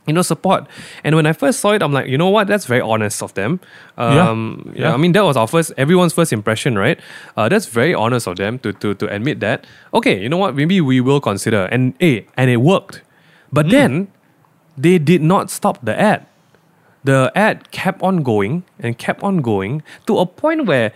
[0.06, 0.68] you know support.
[1.04, 2.48] And when i first saw it i'm like you know what?
[2.48, 3.60] That's very honest of them.
[3.98, 4.82] Um, yeah.
[4.82, 4.94] Yeah.
[4.94, 7.00] i mean that was our first everyone's first impression right?
[7.38, 10.56] Uh, that's very honest of them to, to, to admit that okay you know what?
[10.56, 11.66] Maybe we will consider.
[11.72, 13.02] And hey, and it worked.
[13.52, 14.08] But then
[14.78, 16.26] they did not stop the ad.
[17.04, 20.92] The ad kept on going and kept on going to a point where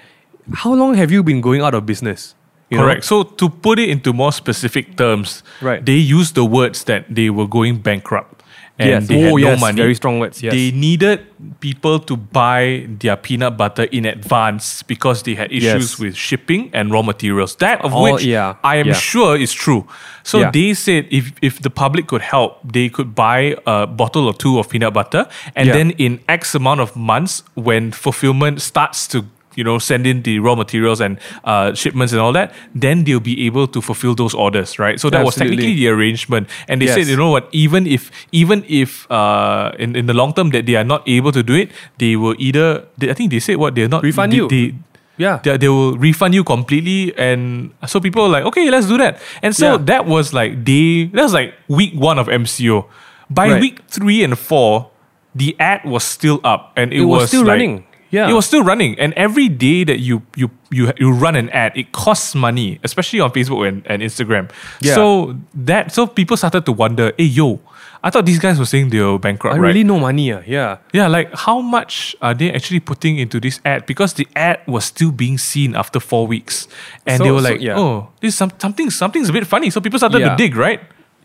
[0.53, 2.33] how long have you been going out of business?
[2.69, 2.83] You know?
[2.83, 3.03] Correct.
[3.05, 5.85] So to put it into more specific terms, Right.
[5.85, 8.36] they used the words that they were going bankrupt
[8.79, 9.07] and Yes.
[9.07, 9.59] they had Oh, no yes.
[9.59, 9.75] money.
[9.81, 10.53] Very strong words, yes.
[10.53, 11.19] They needed
[11.59, 15.99] people to buy their peanut butter in advance because they had issues Yes.
[15.99, 17.55] with shipping and raw materials.
[17.57, 18.53] That of Oh, which yeah.
[18.63, 18.93] I am Yeah.
[18.93, 19.85] sure is true.
[20.23, 20.51] So Yeah.
[20.51, 24.59] they said if if the public could help, they could buy a bottle or two
[24.59, 29.25] of peanut butter, and then in X amount of months, when fulfillment starts to
[29.57, 33.19] you know send in the raw materials and uh, shipments and all that, then they'll
[33.19, 35.01] be able to fulfill those orders, right?
[35.01, 36.95] So that was technically the arrangement, and they Yes.
[36.95, 40.69] said, you know what, even if even if uh, in in the long term that
[40.69, 43.57] they are not able to do it, they will either they, I think they said
[43.57, 44.47] what they're not Refund they, you.
[44.47, 44.75] They,
[45.17, 49.01] yeah they, they will refund you completely and so people were like okay let's do
[49.01, 49.77] that and so Yeah.
[49.89, 52.85] that was like day that was like week one of mco
[53.25, 53.57] by Right.
[53.61, 54.93] week three and four
[55.33, 57.89] the ad was still up and it, It was still like- running.
[58.09, 58.29] Yeah.
[58.29, 61.75] it was still running and every day that you you you you run an ad
[61.75, 64.95] it costs money especially on facebook and, and instagram Yeah.
[64.95, 67.59] so that so people started to wonder hey yo
[68.03, 70.41] i thought these guys were saying they were bankrupt i right really no money ah.
[70.47, 73.85] yeah yeah, like how much are they actually putting into this ad?
[73.85, 76.67] Because the ad was still being seen after four weeks,
[77.05, 77.75] and So- they were so, like, yeah.
[77.77, 80.29] "Oh, this is some, something, something's a bit funny." So people started Yeah.
[80.29, 80.79] to dig, right?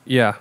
[0.05, 0.35] yeah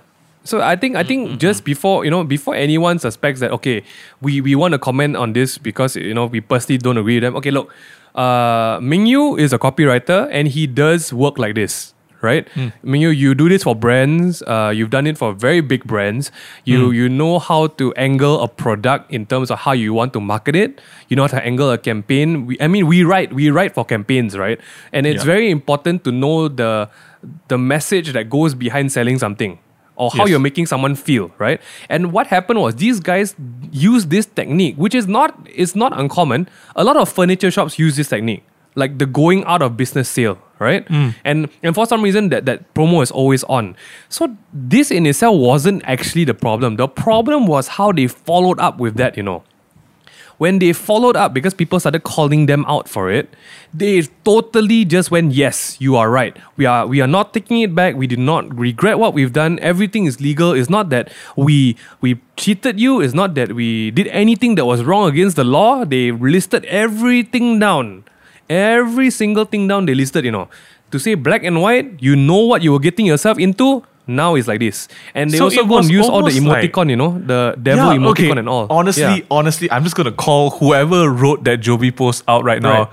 [0.43, 1.65] So I think I mm, think mm, just mm.
[1.65, 3.83] before you know before anyone suspects that okay
[4.21, 7.23] we we want to comment on this because you know we personally don't agree with
[7.23, 7.35] them.
[7.37, 7.71] Okay, look,
[8.15, 11.93] uh, Mingyu is a copywriter and he does work like this.
[12.21, 12.45] Right,
[12.85, 14.43] Mingyu, you do this for brands.
[14.45, 16.29] Uh, you've done it for very big brands.
[16.65, 20.19] You you know how to angle a product in terms of how you want to
[20.21, 20.81] market it.
[21.09, 22.45] You know how to angle a campaign.
[22.45, 24.61] We, I mean, we write we write for campaigns, right?
[24.93, 25.33] And it's Yeah.
[25.33, 26.89] very important to know the
[27.49, 29.57] the message that goes behind selling something
[30.01, 30.29] or how Yes.
[30.31, 31.59] you're making someone feel, right?
[31.89, 33.35] And what happened was these guys
[33.71, 36.47] use this technique, which is not it's not uncommon.
[36.75, 38.43] A lot of furniture shops use this technique,
[38.83, 40.87] like the going out of business sale, right?
[40.87, 41.09] Hmm.
[41.23, 43.75] And and for some reason that that promo is always on.
[44.17, 44.29] So
[44.73, 46.75] this in itself wasn't actually the problem.
[46.83, 49.43] The problem was how they followed up with that, you know
[50.41, 53.29] when they followed up because people started calling them out for it
[53.73, 56.37] they totally just went yes you are right.
[56.57, 57.95] We are we are not taking it back.
[57.95, 59.59] We did not regret what we've done.
[59.59, 60.51] Everything is legal.
[60.53, 63.01] It's not that we we cheated you.
[63.01, 65.85] It's not that we did anything that was wrong against the law.
[65.85, 68.03] They listed everything down.
[68.49, 70.49] Every single thing down they listed you know.
[70.91, 74.47] To say black and white you know what you were getting yourself into now it's
[74.47, 77.21] like this and they So also and use all the almost like- emoticon you know
[77.25, 78.39] the devil Yeah, emoticon okay.
[78.39, 79.19] and all Honestly, Yeah.
[79.29, 82.79] honestly, I'm just gonna call whoever wrote that Jobbie post out right now.
[82.83, 82.87] Right.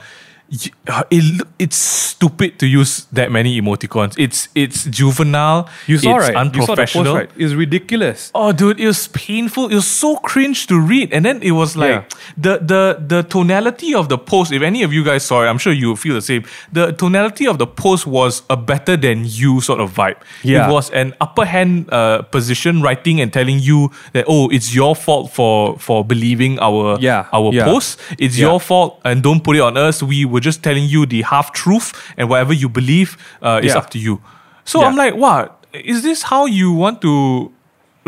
[0.88, 4.14] Uh, It, it's stupid to use that many emoticons.
[4.16, 5.68] It's it's juvenile.
[5.86, 6.54] You saw it's right.
[6.56, 7.30] You saw the post right.
[7.36, 8.30] It's ridiculous.
[8.34, 9.68] Oh, dude, it was painful.
[9.68, 12.02] It was so cringe to read, and then it was like Yeah.
[12.40, 14.48] the the the tonality of the post.
[14.50, 16.44] If any of you guys saw it, I'm sure you feel the same.
[16.72, 20.16] The tonality of the post was a better than you sort of vibe.
[20.42, 20.64] Yeah.
[20.64, 24.96] It was an upper hand uh, position, writing and telling you that oh, it's your
[24.96, 27.68] fault for for believing our Yeah, our yeah.
[27.68, 28.00] post.
[28.16, 28.48] It's Yeah.
[28.48, 30.00] your fault, and don't put it on us.
[30.02, 33.82] We were just telling you the half truth, and whatever you believe uh, is Yeah.
[33.82, 34.22] up to you.
[34.64, 34.88] So Yeah.
[34.88, 36.22] I'm like, what is this?
[36.30, 37.52] How you want to?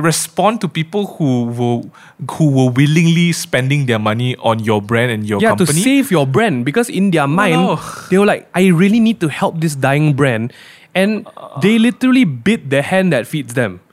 [0.00, 1.84] respond to people who will
[2.40, 5.76] who were willingly spending their money on your brand and your yeah, company.
[5.76, 7.76] to save your brand because in their mind no.
[8.08, 10.56] they were like, I really need to help this dying brand,
[10.94, 11.28] and
[11.60, 13.84] they literally bit the hand that feeds them.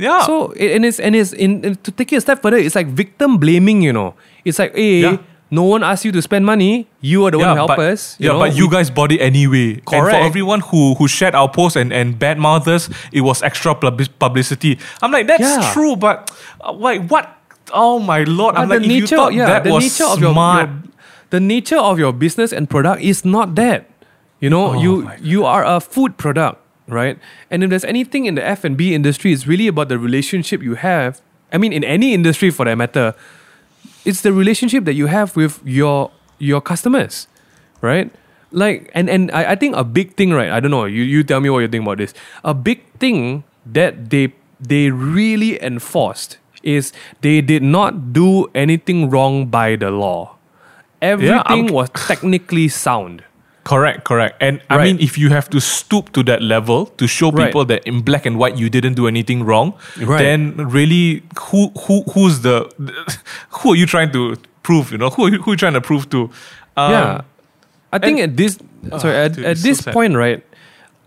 [0.00, 0.24] yeah.
[0.24, 3.36] So and it's and it's in to take it a step further, it's like victim
[3.36, 3.84] blaming.
[3.84, 4.14] You know,
[4.48, 5.20] it's like, hey, Yeah.
[5.50, 6.86] No one asked you to spend money.
[7.00, 8.16] You are the one yeah, to help but, us.
[8.20, 8.38] yeah, know?
[8.38, 9.74] but you guys bought it anyway.
[9.74, 10.16] And Correct.
[10.16, 14.78] for everyone who who shared our post and and bad us, it was extra publicity.
[15.02, 15.72] I'm like, that's Yeah.
[15.72, 16.30] true, but
[16.62, 17.36] uh, like what?
[17.72, 18.56] Oh my lord!
[18.56, 20.82] I'm But like, if you thought that the was nature of your, smart, your-
[21.30, 23.86] the nature of your business and product is not that.
[24.40, 26.58] You know, Oh you you are a food product,
[26.88, 27.18] right?
[27.50, 30.62] And if there's anything in the F and B industry, it's really about the relationship
[30.62, 31.20] you have.
[31.52, 33.14] I mean, in any industry for that matter,
[34.04, 37.26] it's the relationship that you have with your your customers,
[37.80, 38.10] right?
[38.52, 40.50] Like, and and I, I think a big thing, right?
[40.50, 40.84] I don't know.
[40.84, 42.14] You you tell me what you think about this.
[42.44, 49.46] A big thing that they they really enforced is they did not do anything wrong
[49.46, 50.36] by the law.
[51.00, 53.24] Everything I'm- was technically sound.
[53.70, 54.34] Correct, correct.
[54.42, 54.84] And I Right.
[54.86, 57.46] mean, if you have to stoop to that level to show Right.
[57.46, 60.18] people that in black and white you didn't do anything wrong, Right.
[60.18, 62.66] then really, who who who's the
[63.62, 64.34] who are you trying to
[64.66, 64.90] prove?
[64.90, 66.20] You know, who are you, who are you trying to prove to?
[66.76, 67.20] Um, yeah,
[67.94, 68.58] I think at this
[68.98, 70.42] sorry at, dude, at it's so this point, right?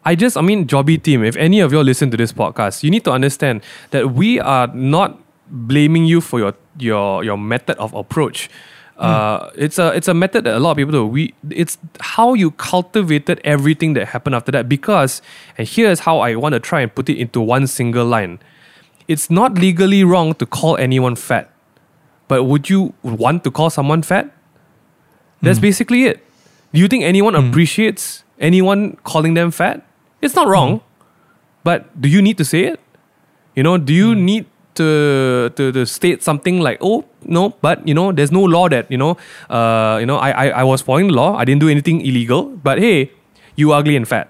[0.06, 1.19] I just I mean, Jobbie team.
[1.23, 3.60] If any of you listen to this podcast, you need to understand
[3.91, 5.19] that we are not
[5.52, 8.47] blaming you for your your your method of approach.
[9.04, 11.06] Uh, it's a it's a method that a lot of people do.
[11.06, 14.70] We it's how you cultivated everything that happened after that.
[14.70, 15.22] Because
[15.58, 18.39] and here's how I want to try and put it into one single line.
[19.10, 21.52] It's not legally wrong to call anyone fat,
[22.30, 24.32] but would you want to call someone fat?
[25.42, 25.63] That's hmm.
[25.63, 26.26] basically it.
[26.74, 27.50] Do you think anyone hmm.
[27.50, 29.86] appreciates anyone calling them fat?
[30.22, 31.06] It's not wrong, hmm.
[31.66, 32.80] but do you need to say it?
[33.54, 37.94] You know, do you need to, to to state something like, oh no, but you
[37.94, 39.18] know, there's no law that you know,
[39.50, 41.36] uh, you know, I, I I was following the law.
[41.38, 43.12] I didn't do anything illegal, but hey,
[43.56, 44.30] you ugly and fat.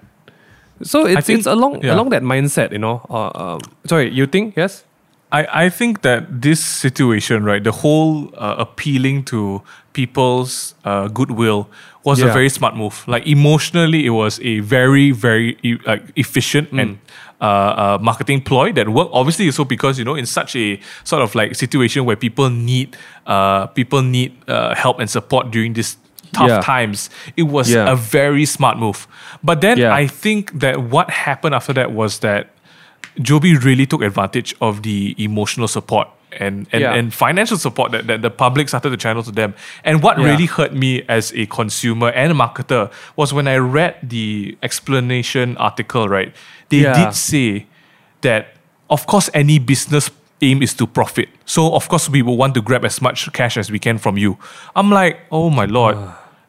[0.82, 1.94] So it's think- it's along yeah.
[1.94, 3.00] along that mindset, you know.
[3.08, 4.84] Uh, um, sorry, you think yes?
[5.32, 11.66] I, I think that this situation, right, the whole uh, appealing to people's uh, goodwill
[12.04, 13.02] was a very smart move.
[13.08, 16.78] Like emotionally, it was a very, very e- like efficient Mm.
[16.82, 16.98] and
[17.44, 19.10] uh, uh, marketing ploy that worked.
[19.12, 20.66] Obviously, also because you know, in such a
[21.04, 22.88] sort of like situation where people need
[23.26, 25.96] uh, people need uh, help and support during this
[26.32, 26.60] tough Yeah.
[26.74, 27.92] times, it was Yeah.
[27.92, 29.06] a very smart move.
[29.42, 29.94] But then Yeah.
[30.02, 32.42] I think that what happened after that was that
[33.22, 36.08] Jobbie really took advantage of the emotional support
[36.40, 36.98] and and, Yeah.
[36.98, 39.54] and financial support that, that the public started to channel to them.
[39.84, 40.26] And what Yeah.
[40.30, 45.56] really hurt me as a consumer and a marketer was when I read the explanation
[45.58, 46.32] article, right?
[46.68, 46.94] They Yeah.
[47.04, 47.66] did say
[48.22, 48.48] that
[48.90, 50.10] of course, any business
[50.42, 51.28] aim is to profit.
[51.46, 54.18] So of course, we will want to grab as much cash as we can from
[54.18, 54.36] you.
[54.76, 55.96] I'm like, oh my lord,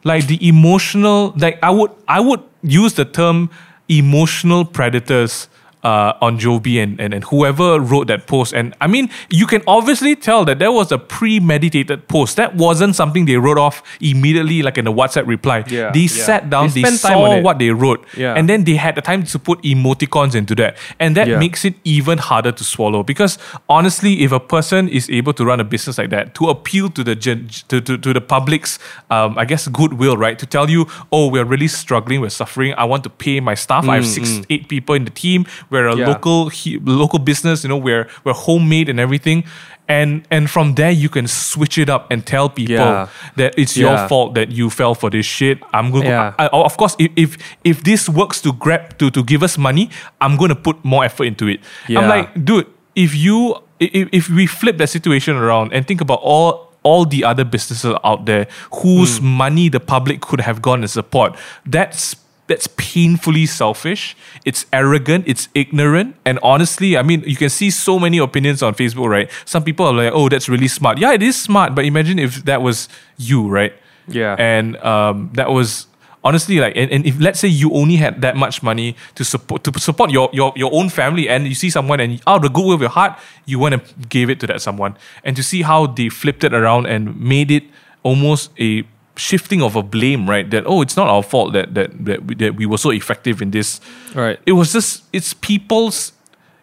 [0.03, 1.34] like the emotional.
[1.38, 3.49] Like I would, I would use the term
[3.88, 5.47] emotional predators
[5.86, 8.53] uh, on Jobbie and, and, and whoever wrote that post.
[8.53, 12.36] And I mean, you can obviously tell that there was a premeditated post.
[12.38, 15.63] That wasn't something they wrote off immediately, like in a WhatsApp reply.
[15.67, 16.07] Yeah, they yeah.
[16.07, 18.33] sat down, They they, spent on saw what they wrote, Yeah.
[18.33, 20.75] and then they had the time to put emoticons into that.
[20.99, 21.39] And that Yeah.
[21.39, 23.38] makes it even harder to swallow because
[23.69, 27.03] honestly, if a person is able to run a business like that, to appeal to
[27.03, 28.79] the gen- to, to, to the public's,
[29.11, 30.38] um, I guess, goodwill, right?
[30.39, 32.73] To tell you, oh, we're really struggling, we're suffering.
[32.77, 33.88] I want to pay my staff.
[33.88, 35.45] I have six, eight people in the team.
[35.76, 36.07] We're a Mm, Yeah.
[36.07, 37.63] local he, local business.
[37.63, 39.43] You know, we're we're homemade and everything.
[39.88, 43.07] And and from there you can switch it up and tell people Yeah.
[43.36, 43.84] that it's Yeah.
[43.86, 45.59] your fault that you fell for this shit.
[45.73, 46.05] I'm going.
[46.07, 46.34] Yeah.
[46.39, 49.57] I, I- of course, if, if if this works to grab to to give us
[49.57, 49.89] money,
[50.21, 51.59] I'm going to put more effort into it.
[51.89, 52.65] I'm like, dude,
[52.95, 57.23] if you if, if we flip that situation around and think about all all the
[57.26, 58.45] other businesses out there
[58.82, 59.38] whose Hmm.
[59.38, 62.15] money the public could have gone to support, that's
[62.47, 64.15] that's painfully selfish.
[64.45, 65.25] It's arrogant.
[65.27, 66.15] It's ignorant.
[66.25, 69.29] And honestly, I mean, you can see so many opinions on Facebook, right?
[69.45, 71.75] Some people are like, "Oh, that's really smart." Yeah, it is smart.
[71.75, 72.87] But imagine if that was
[73.17, 73.73] you, right?
[74.07, 74.35] Yeah.
[74.37, 75.87] And um, that was
[76.23, 79.63] honestly like, and, and if let's say you only had that much money to support
[79.63, 82.49] to support your your your own family, and you see someone and out of the
[82.49, 85.61] goodwill of your heart, you want to give it to that someone, and to see
[85.61, 87.63] how they flipped it around and made it
[88.03, 88.83] almost a
[89.18, 90.49] shifting of a blame, right?
[90.49, 93.41] That oh, it's not our fault that that that we, that we were so effective
[93.41, 93.80] in this.
[94.13, 94.39] Right.
[94.45, 96.11] It was just it's people's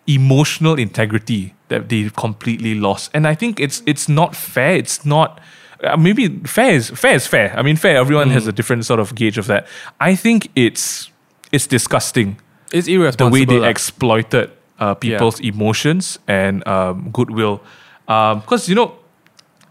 [0.07, 4.77] emotional integrity that they completely lost, and I think it's it's not fair.
[4.77, 5.41] It's not.
[5.83, 7.53] Uh, maybe fair is fair is fair.
[7.59, 7.97] I mean, fair.
[7.97, 9.67] Everyone has a different sort of gauge of that.
[10.01, 11.11] I think it's
[11.51, 12.37] it's disgusting
[12.73, 13.31] It's irresponsible.
[13.31, 13.69] the way they lah.
[13.69, 17.61] exploited uh, people's emotions and um, goodwill.
[18.07, 18.95] Because you know,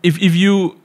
[0.04, 0.81] if if you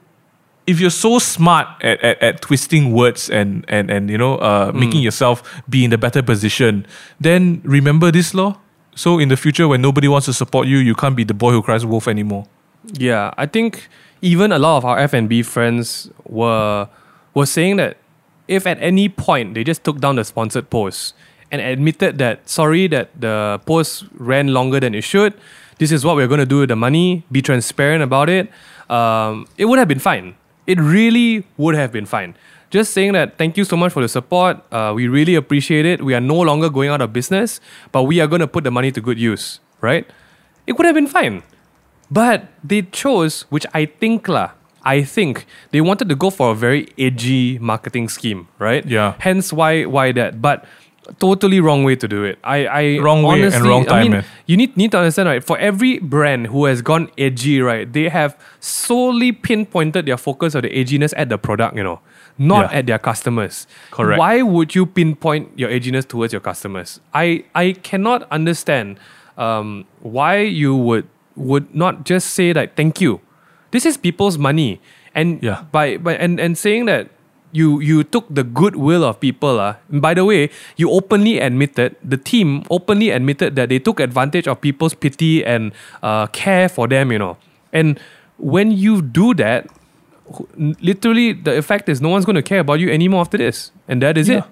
[0.67, 4.71] if you're so smart at, at, at twisting words and and and you know uh,
[4.71, 4.79] Hmm.
[4.79, 6.85] making yourself be in a better position,
[7.19, 8.59] then remember this law.
[8.95, 11.51] So in the future, when nobody wants to support you, you can't be the boy
[11.51, 12.45] who cries wolf anymore.
[12.93, 13.87] Yeah, I think
[14.21, 16.87] even a lot of our F and B friends were
[17.33, 17.97] were saying that
[18.47, 21.13] if at any point they just took down the sponsored post
[21.51, 25.33] and admitted that sorry that the post ran longer than it should,
[25.77, 27.23] this is what we're going to do with the money.
[27.31, 28.49] Be transparent about it.
[28.89, 30.35] Um, it would have been fine.
[30.67, 32.35] It really would have been fine.
[32.69, 34.57] Just saying that thank you so much for the support.
[34.71, 36.03] Uh, we really appreciate it.
[36.03, 37.61] We are no longer going out of business,
[37.93, 39.61] but we are going to put the money to good use.
[39.79, 40.05] Right?
[40.67, 41.43] It would have been fine.
[42.11, 44.51] But they chose, which I think lah,
[44.83, 48.85] I think they wanted to go for a very edgy marketing scheme, right?
[48.85, 49.15] Yeah.
[49.19, 50.41] Hence why why that.
[50.41, 50.63] But
[51.19, 52.37] totally wrong way to do it.
[52.43, 54.25] I, I Wrong way and honestly, wrong I time, mean, man.
[54.45, 55.43] you need need to understand, right?
[55.43, 60.63] For every brand who has gone edgy, right, they have solely pinpointed their focus of
[60.63, 61.99] the edginess at the product, you know,
[62.37, 62.77] not Yeah.
[62.79, 63.67] at their customers.
[63.91, 64.19] Correct.
[64.19, 66.99] Why would you pinpoint your edginess towards your customers?
[67.13, 68.99] I I cannot understand
[69.37, 73.21] um, why you would would not just say like thank you.
[73.71, 74.81] This is people's money,
[75.13, 75.63] and Yeah.
[75.71, 77.09] by by and and saying that
[77.51, 79.59] you you took the goodwill of people.
[79.59, 83.99] Uh, and by the way, you openly admitted the team openly admitted that they took
[83.99, 85.71] advantage of people's pity and
[86.03, 87.11] uh, care for them.
[87.11, 87.37] You know,
[87.73, 87.99] and
[88.37, 89.67] when you do that,
[90.81, 94.01] literally the effect is no one's going to care about you anymore after this, and
[94.01, 94.37] that is Yeah.
[94.39, 94.43] it.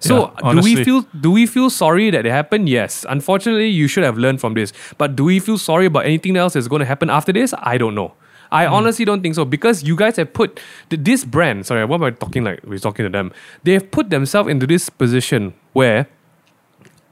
[0.00, 2.68] So Yeah, do we feel do we feel sorry that it happened?
[2.68, 3.06] Yes.
[3.08, 4.72] Unfortunately, you should have learned from this.
[4.98, 7.54] But do we feel sorry about anything else that's going to happen after this?
[7.62, 8.12] I don't know.
[8.54, 8.74] I Hmm.
[8.74, 11.66] honestly don't think so because you guys have put th- this brand.
[11.66, 12.60] Sorry, what am I talking like?
[12.64, 13.32] We're talking to them.
[13.64, 16.06] They have put themselves into this position where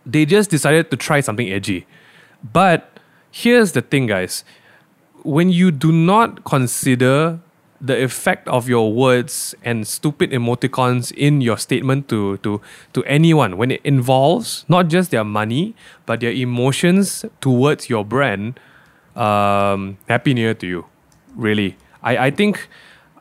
[0.07, 1.85] they just decided to try something edgy.
[2.53, 2.99] But
[3.31, 4.45] here's the thing, guys.
[5.25, 7.41] When you do not consider
[7.81, 12.61] the effect of your words and stupid emoticons in your statement to, to,
[12.95, 15.75] to anyone, when it involves not just their money,
[16.07, 18.59] but their emotions towards your brand,
[19.17, 20.87] um, happy new year to you.
[21.37, 21.77] Really.
[22.03, 22.69] I, I think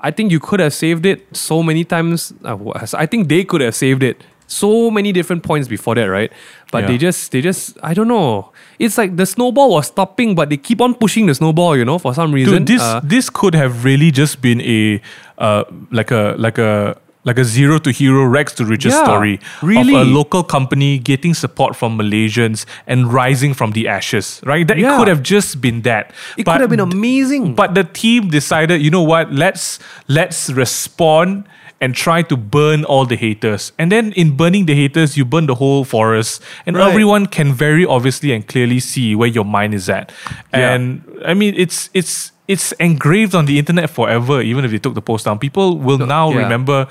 [0.01, 2.33] I think you could have saved it so many times.
[2.43, 2.57] Uh,
[2.93, 6.31] I think they could have saved it so many different points before that, right?
[6.71, 8.51] But they just, they just, I don't know.
[8.79, 11.97] It's like the snowball was stopping, but they keep on pushing the snowball, you know,
[11.99, 12.65] for some reason.
[12.65, 15.01] Dude, this Uh, this could have really just been a
[15.37, 19.39] uh, like a like a like a zero to hero, Rex to riches Yeah, story
[19.61, 19.93] really.
[19.95, 24.41] of a local company getting support from Malaysians and rising from the ashes.
[24.43, 24.67] Right?
[24.67, 24.95] That Yeah.
[24.95, 26.13] it could have just been that.
[26.37, 27.53] It But could have been amazing.
[27.55, 29.31] but the team decided, you know what?
[29.33, 31.45] Let's let's respond
[31.79, 33.71] and try to burn all the haters.
[33.79, 36.87] And then in burning the haters, you burn the whole forest, and Right.
[36.89, 40.11] everyone can very obviously and clearly see where your mind is at.
[40.53, 40.73] Yeah.
[40.73, 44.41] And I mean, it's it's it's engraved on the internet forever.
[44.41, 46.43] Even if they took the post down, people will now yeah.
[46.43, 46.87] remember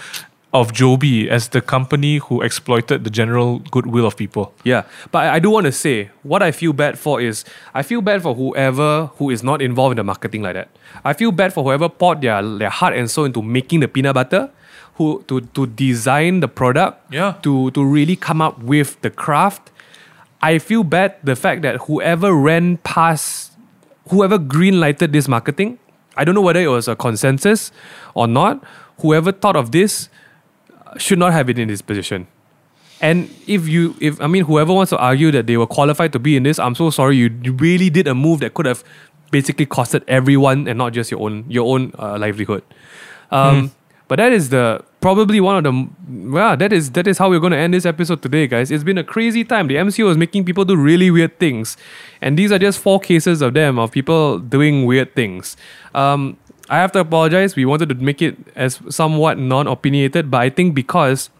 [0.52, 4.52] of Jobbie as the company who exploited the general goodwill of people.
[4.64, 4.82] Yeah,
[5.12, 7.44] but I I do want to say what I feel bad for is
[7.80, 10.68] I feel bad for whoever who is not involved in the marketing like that.
[11.04, 14.14] I feel bad for whoever poured their, their heart and soul into making the peanut
[14.18, 14.50] butter,
[14.98, 17.34] who to to design the product, Yeah.
[17.46, 19.70] to to really come up with the craft.
[20.42, 23.49] I feel bad the fact that whoever ran past,
[24.08, 25.78] whoever green lighted this marketing,
[26.16, 27.72] I don't know whether it was a consensus
[28.14, 28.62] or not.
[28.98, 30.08] Whoever thought of this
[30.98, 32.26] should not have been in this position.
[33.00, 36.18] And if you, if I mean, whoever wants to argue that they were qualified to
[36.18, 37.16] be in this, I'm so sorry.
[37.16, 38.84] You, really did a move that could have
[39.30, 42.62] basically costed everyone and not just your own your own uh, livelihood.
[43.30, 43.72] Um,
[44.08, 47.40] But that is the probably one of the well, that is that is how we're
[47.40, 48.70] going to end this episode today, guys.
[48.70, 49.68] It's been a crazy time.
[49.68, 51.76] The MCO is making people do really weird things,
[52.20, 55.56] and these are just four cases of them of people doing weird things.
[55.94, 56.36] Um,
[56.68, 57.56] I have to apologize.
[57.56, 61.30] We wanted to make it as somewhat non-opinionated, but I think because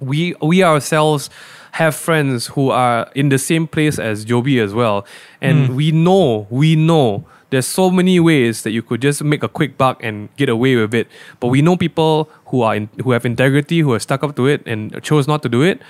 [0.00, 1.30] we we ourselves
[1.72, 5.06] have friends who are in the same place as Jobbie as well,
[5.40, 9.48] and we know we know there's so many ways that you could just make a
[9.48, 11.06] quick buck and get away with it.
[11.38, 14.46] But we know people who are in, who have integrity, who are stuck up to
[14.46, 15.80] it, and chose not to do it.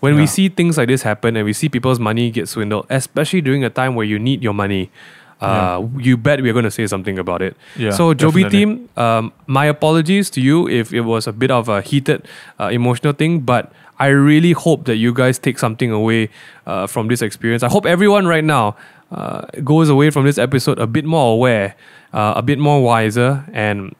[0.00, 3.40] When we see things like this happen, and we see people's money get swindled, especially
[3.40, 4.90] during a time where you need your money.
[5.42, 7.56] Uh, You bet we're going to say something about it.
[7.76, 8.86] Yeah, so, Jobbie definitely.
[8.86, 12.26] team, um, my apologies to you if it was a bit of a heated,
[12.58, 16.30] uh, emotional thing, but I really hope that you guys take something away
[16.66, 17.62] uh, from this experience.
[17.62, 18.74] I hope everyone right now
[19.12, 21.74] uh, goes away from this episode a bit more aware,
[22.12, 23.94] uh, a bit more wiser, and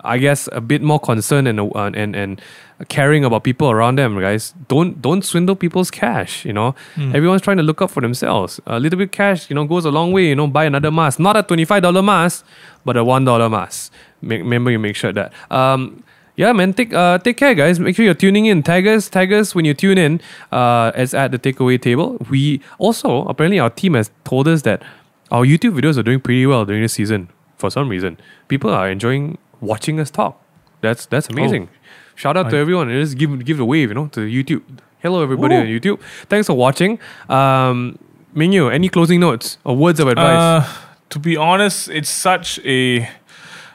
[0.00, 2.40] I guess a bit more concerned and uh, and and
[2.88, 4.54] caring about people around them, guys.
[4.68, 6.44] Don't don't swindle people's cash.
[6.44, 6.74] You know,
[7.14, 8.60] everyone's trying to look out for themselves.
[8.66, 10.28] A little bit cash, you know, goes a long way.
[10.28, 12.44] You know, buy another mask, not a twenty five dollar mask,
[12.84, 13.92] but a one dollar mask.
[14.22, 15.32] Make, remember, you make sure that.
[15.50, 16.02] Um,
[16.36, 16.74] yeah, man.
[16.74, 17.78] Take uh, take care, guys.
[17.78, 18.62] Make sure you're tuning in.
[18.62, 20.20] Tag us, tag us when you tune in.
[20.50, 22.16] Uh, as at the takeaway table.
[22.30, 24.82] We also apparently our team has told us that
[25.30, 27.28] our YouTube videos are doing pretty well during this season.
[27.56, 28.18] For some reason,
[28.48, 30.40] people are enjoying watching us talk.
[30.80, 31.68] That's that's amazing.
[32.16, 34.62] Shout out to everyone and just give give a wave, you know, to YouTube.
[35.00, 35.60] Hello, everybody Woo.
[35.60, 36.00] on YouTube.
[36.28, 36.98] Thanks for watching.
[37.28, 37.98] Um,
[38.34, 40.38] Mingyu, any closing notes or words of advice?
[40.38, 40.72] Uh,
[41.10, 43.08] to be honest, it's such a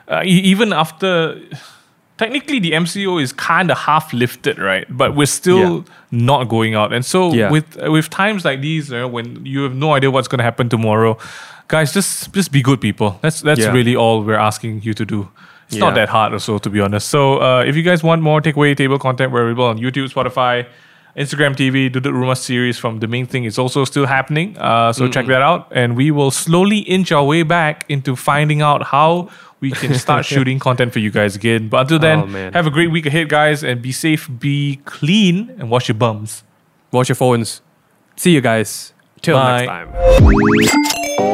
[0.07, 1.39] uh, e- even after
[2.19, 4.85] technically the MCO is kind of half lifted, right?
[5.01, 5.81] But we're still Yeah.
[6.29, 7.49] not going out, and so Yeah.
[7.55, 10.47] with with times like these, you know, when you have no idea what's going to
[10.51, 11.17] happen tomorrow,
[11.75, 13.09] guys, just just be good people.
[13.23, 13.71] That's that's Yeah.
[13.79, 15.21] really all we're asking you to do.
[15.71, 17.09] It's not that hard, also, to be honest.
[17.15, 20.65] So uh, if you guys want more takeaway table content, we're available on YouTube, Spotify.
[21.17, 24.55] Instagram TV, Duduk Rumah series from The Main Thing is also still happening.
[24.57, 25.67] Uh, so check that out.
[25.81, 29.27] And we will slowly inch our way back into finding out how
[29.61, 31.67] we can start shooting content for you guys again.
[31.69, 35.49] But until then, Oh, have a great week ahead, guys, and be safe, be clean,
[35.59, 36.43] and wash your bums.
[36.91, 37.61] Watch your phones.
[38.15, 38.93] See you guys.
[39.21, 39.65] Till Bye.
[39.65, 41.28] next time.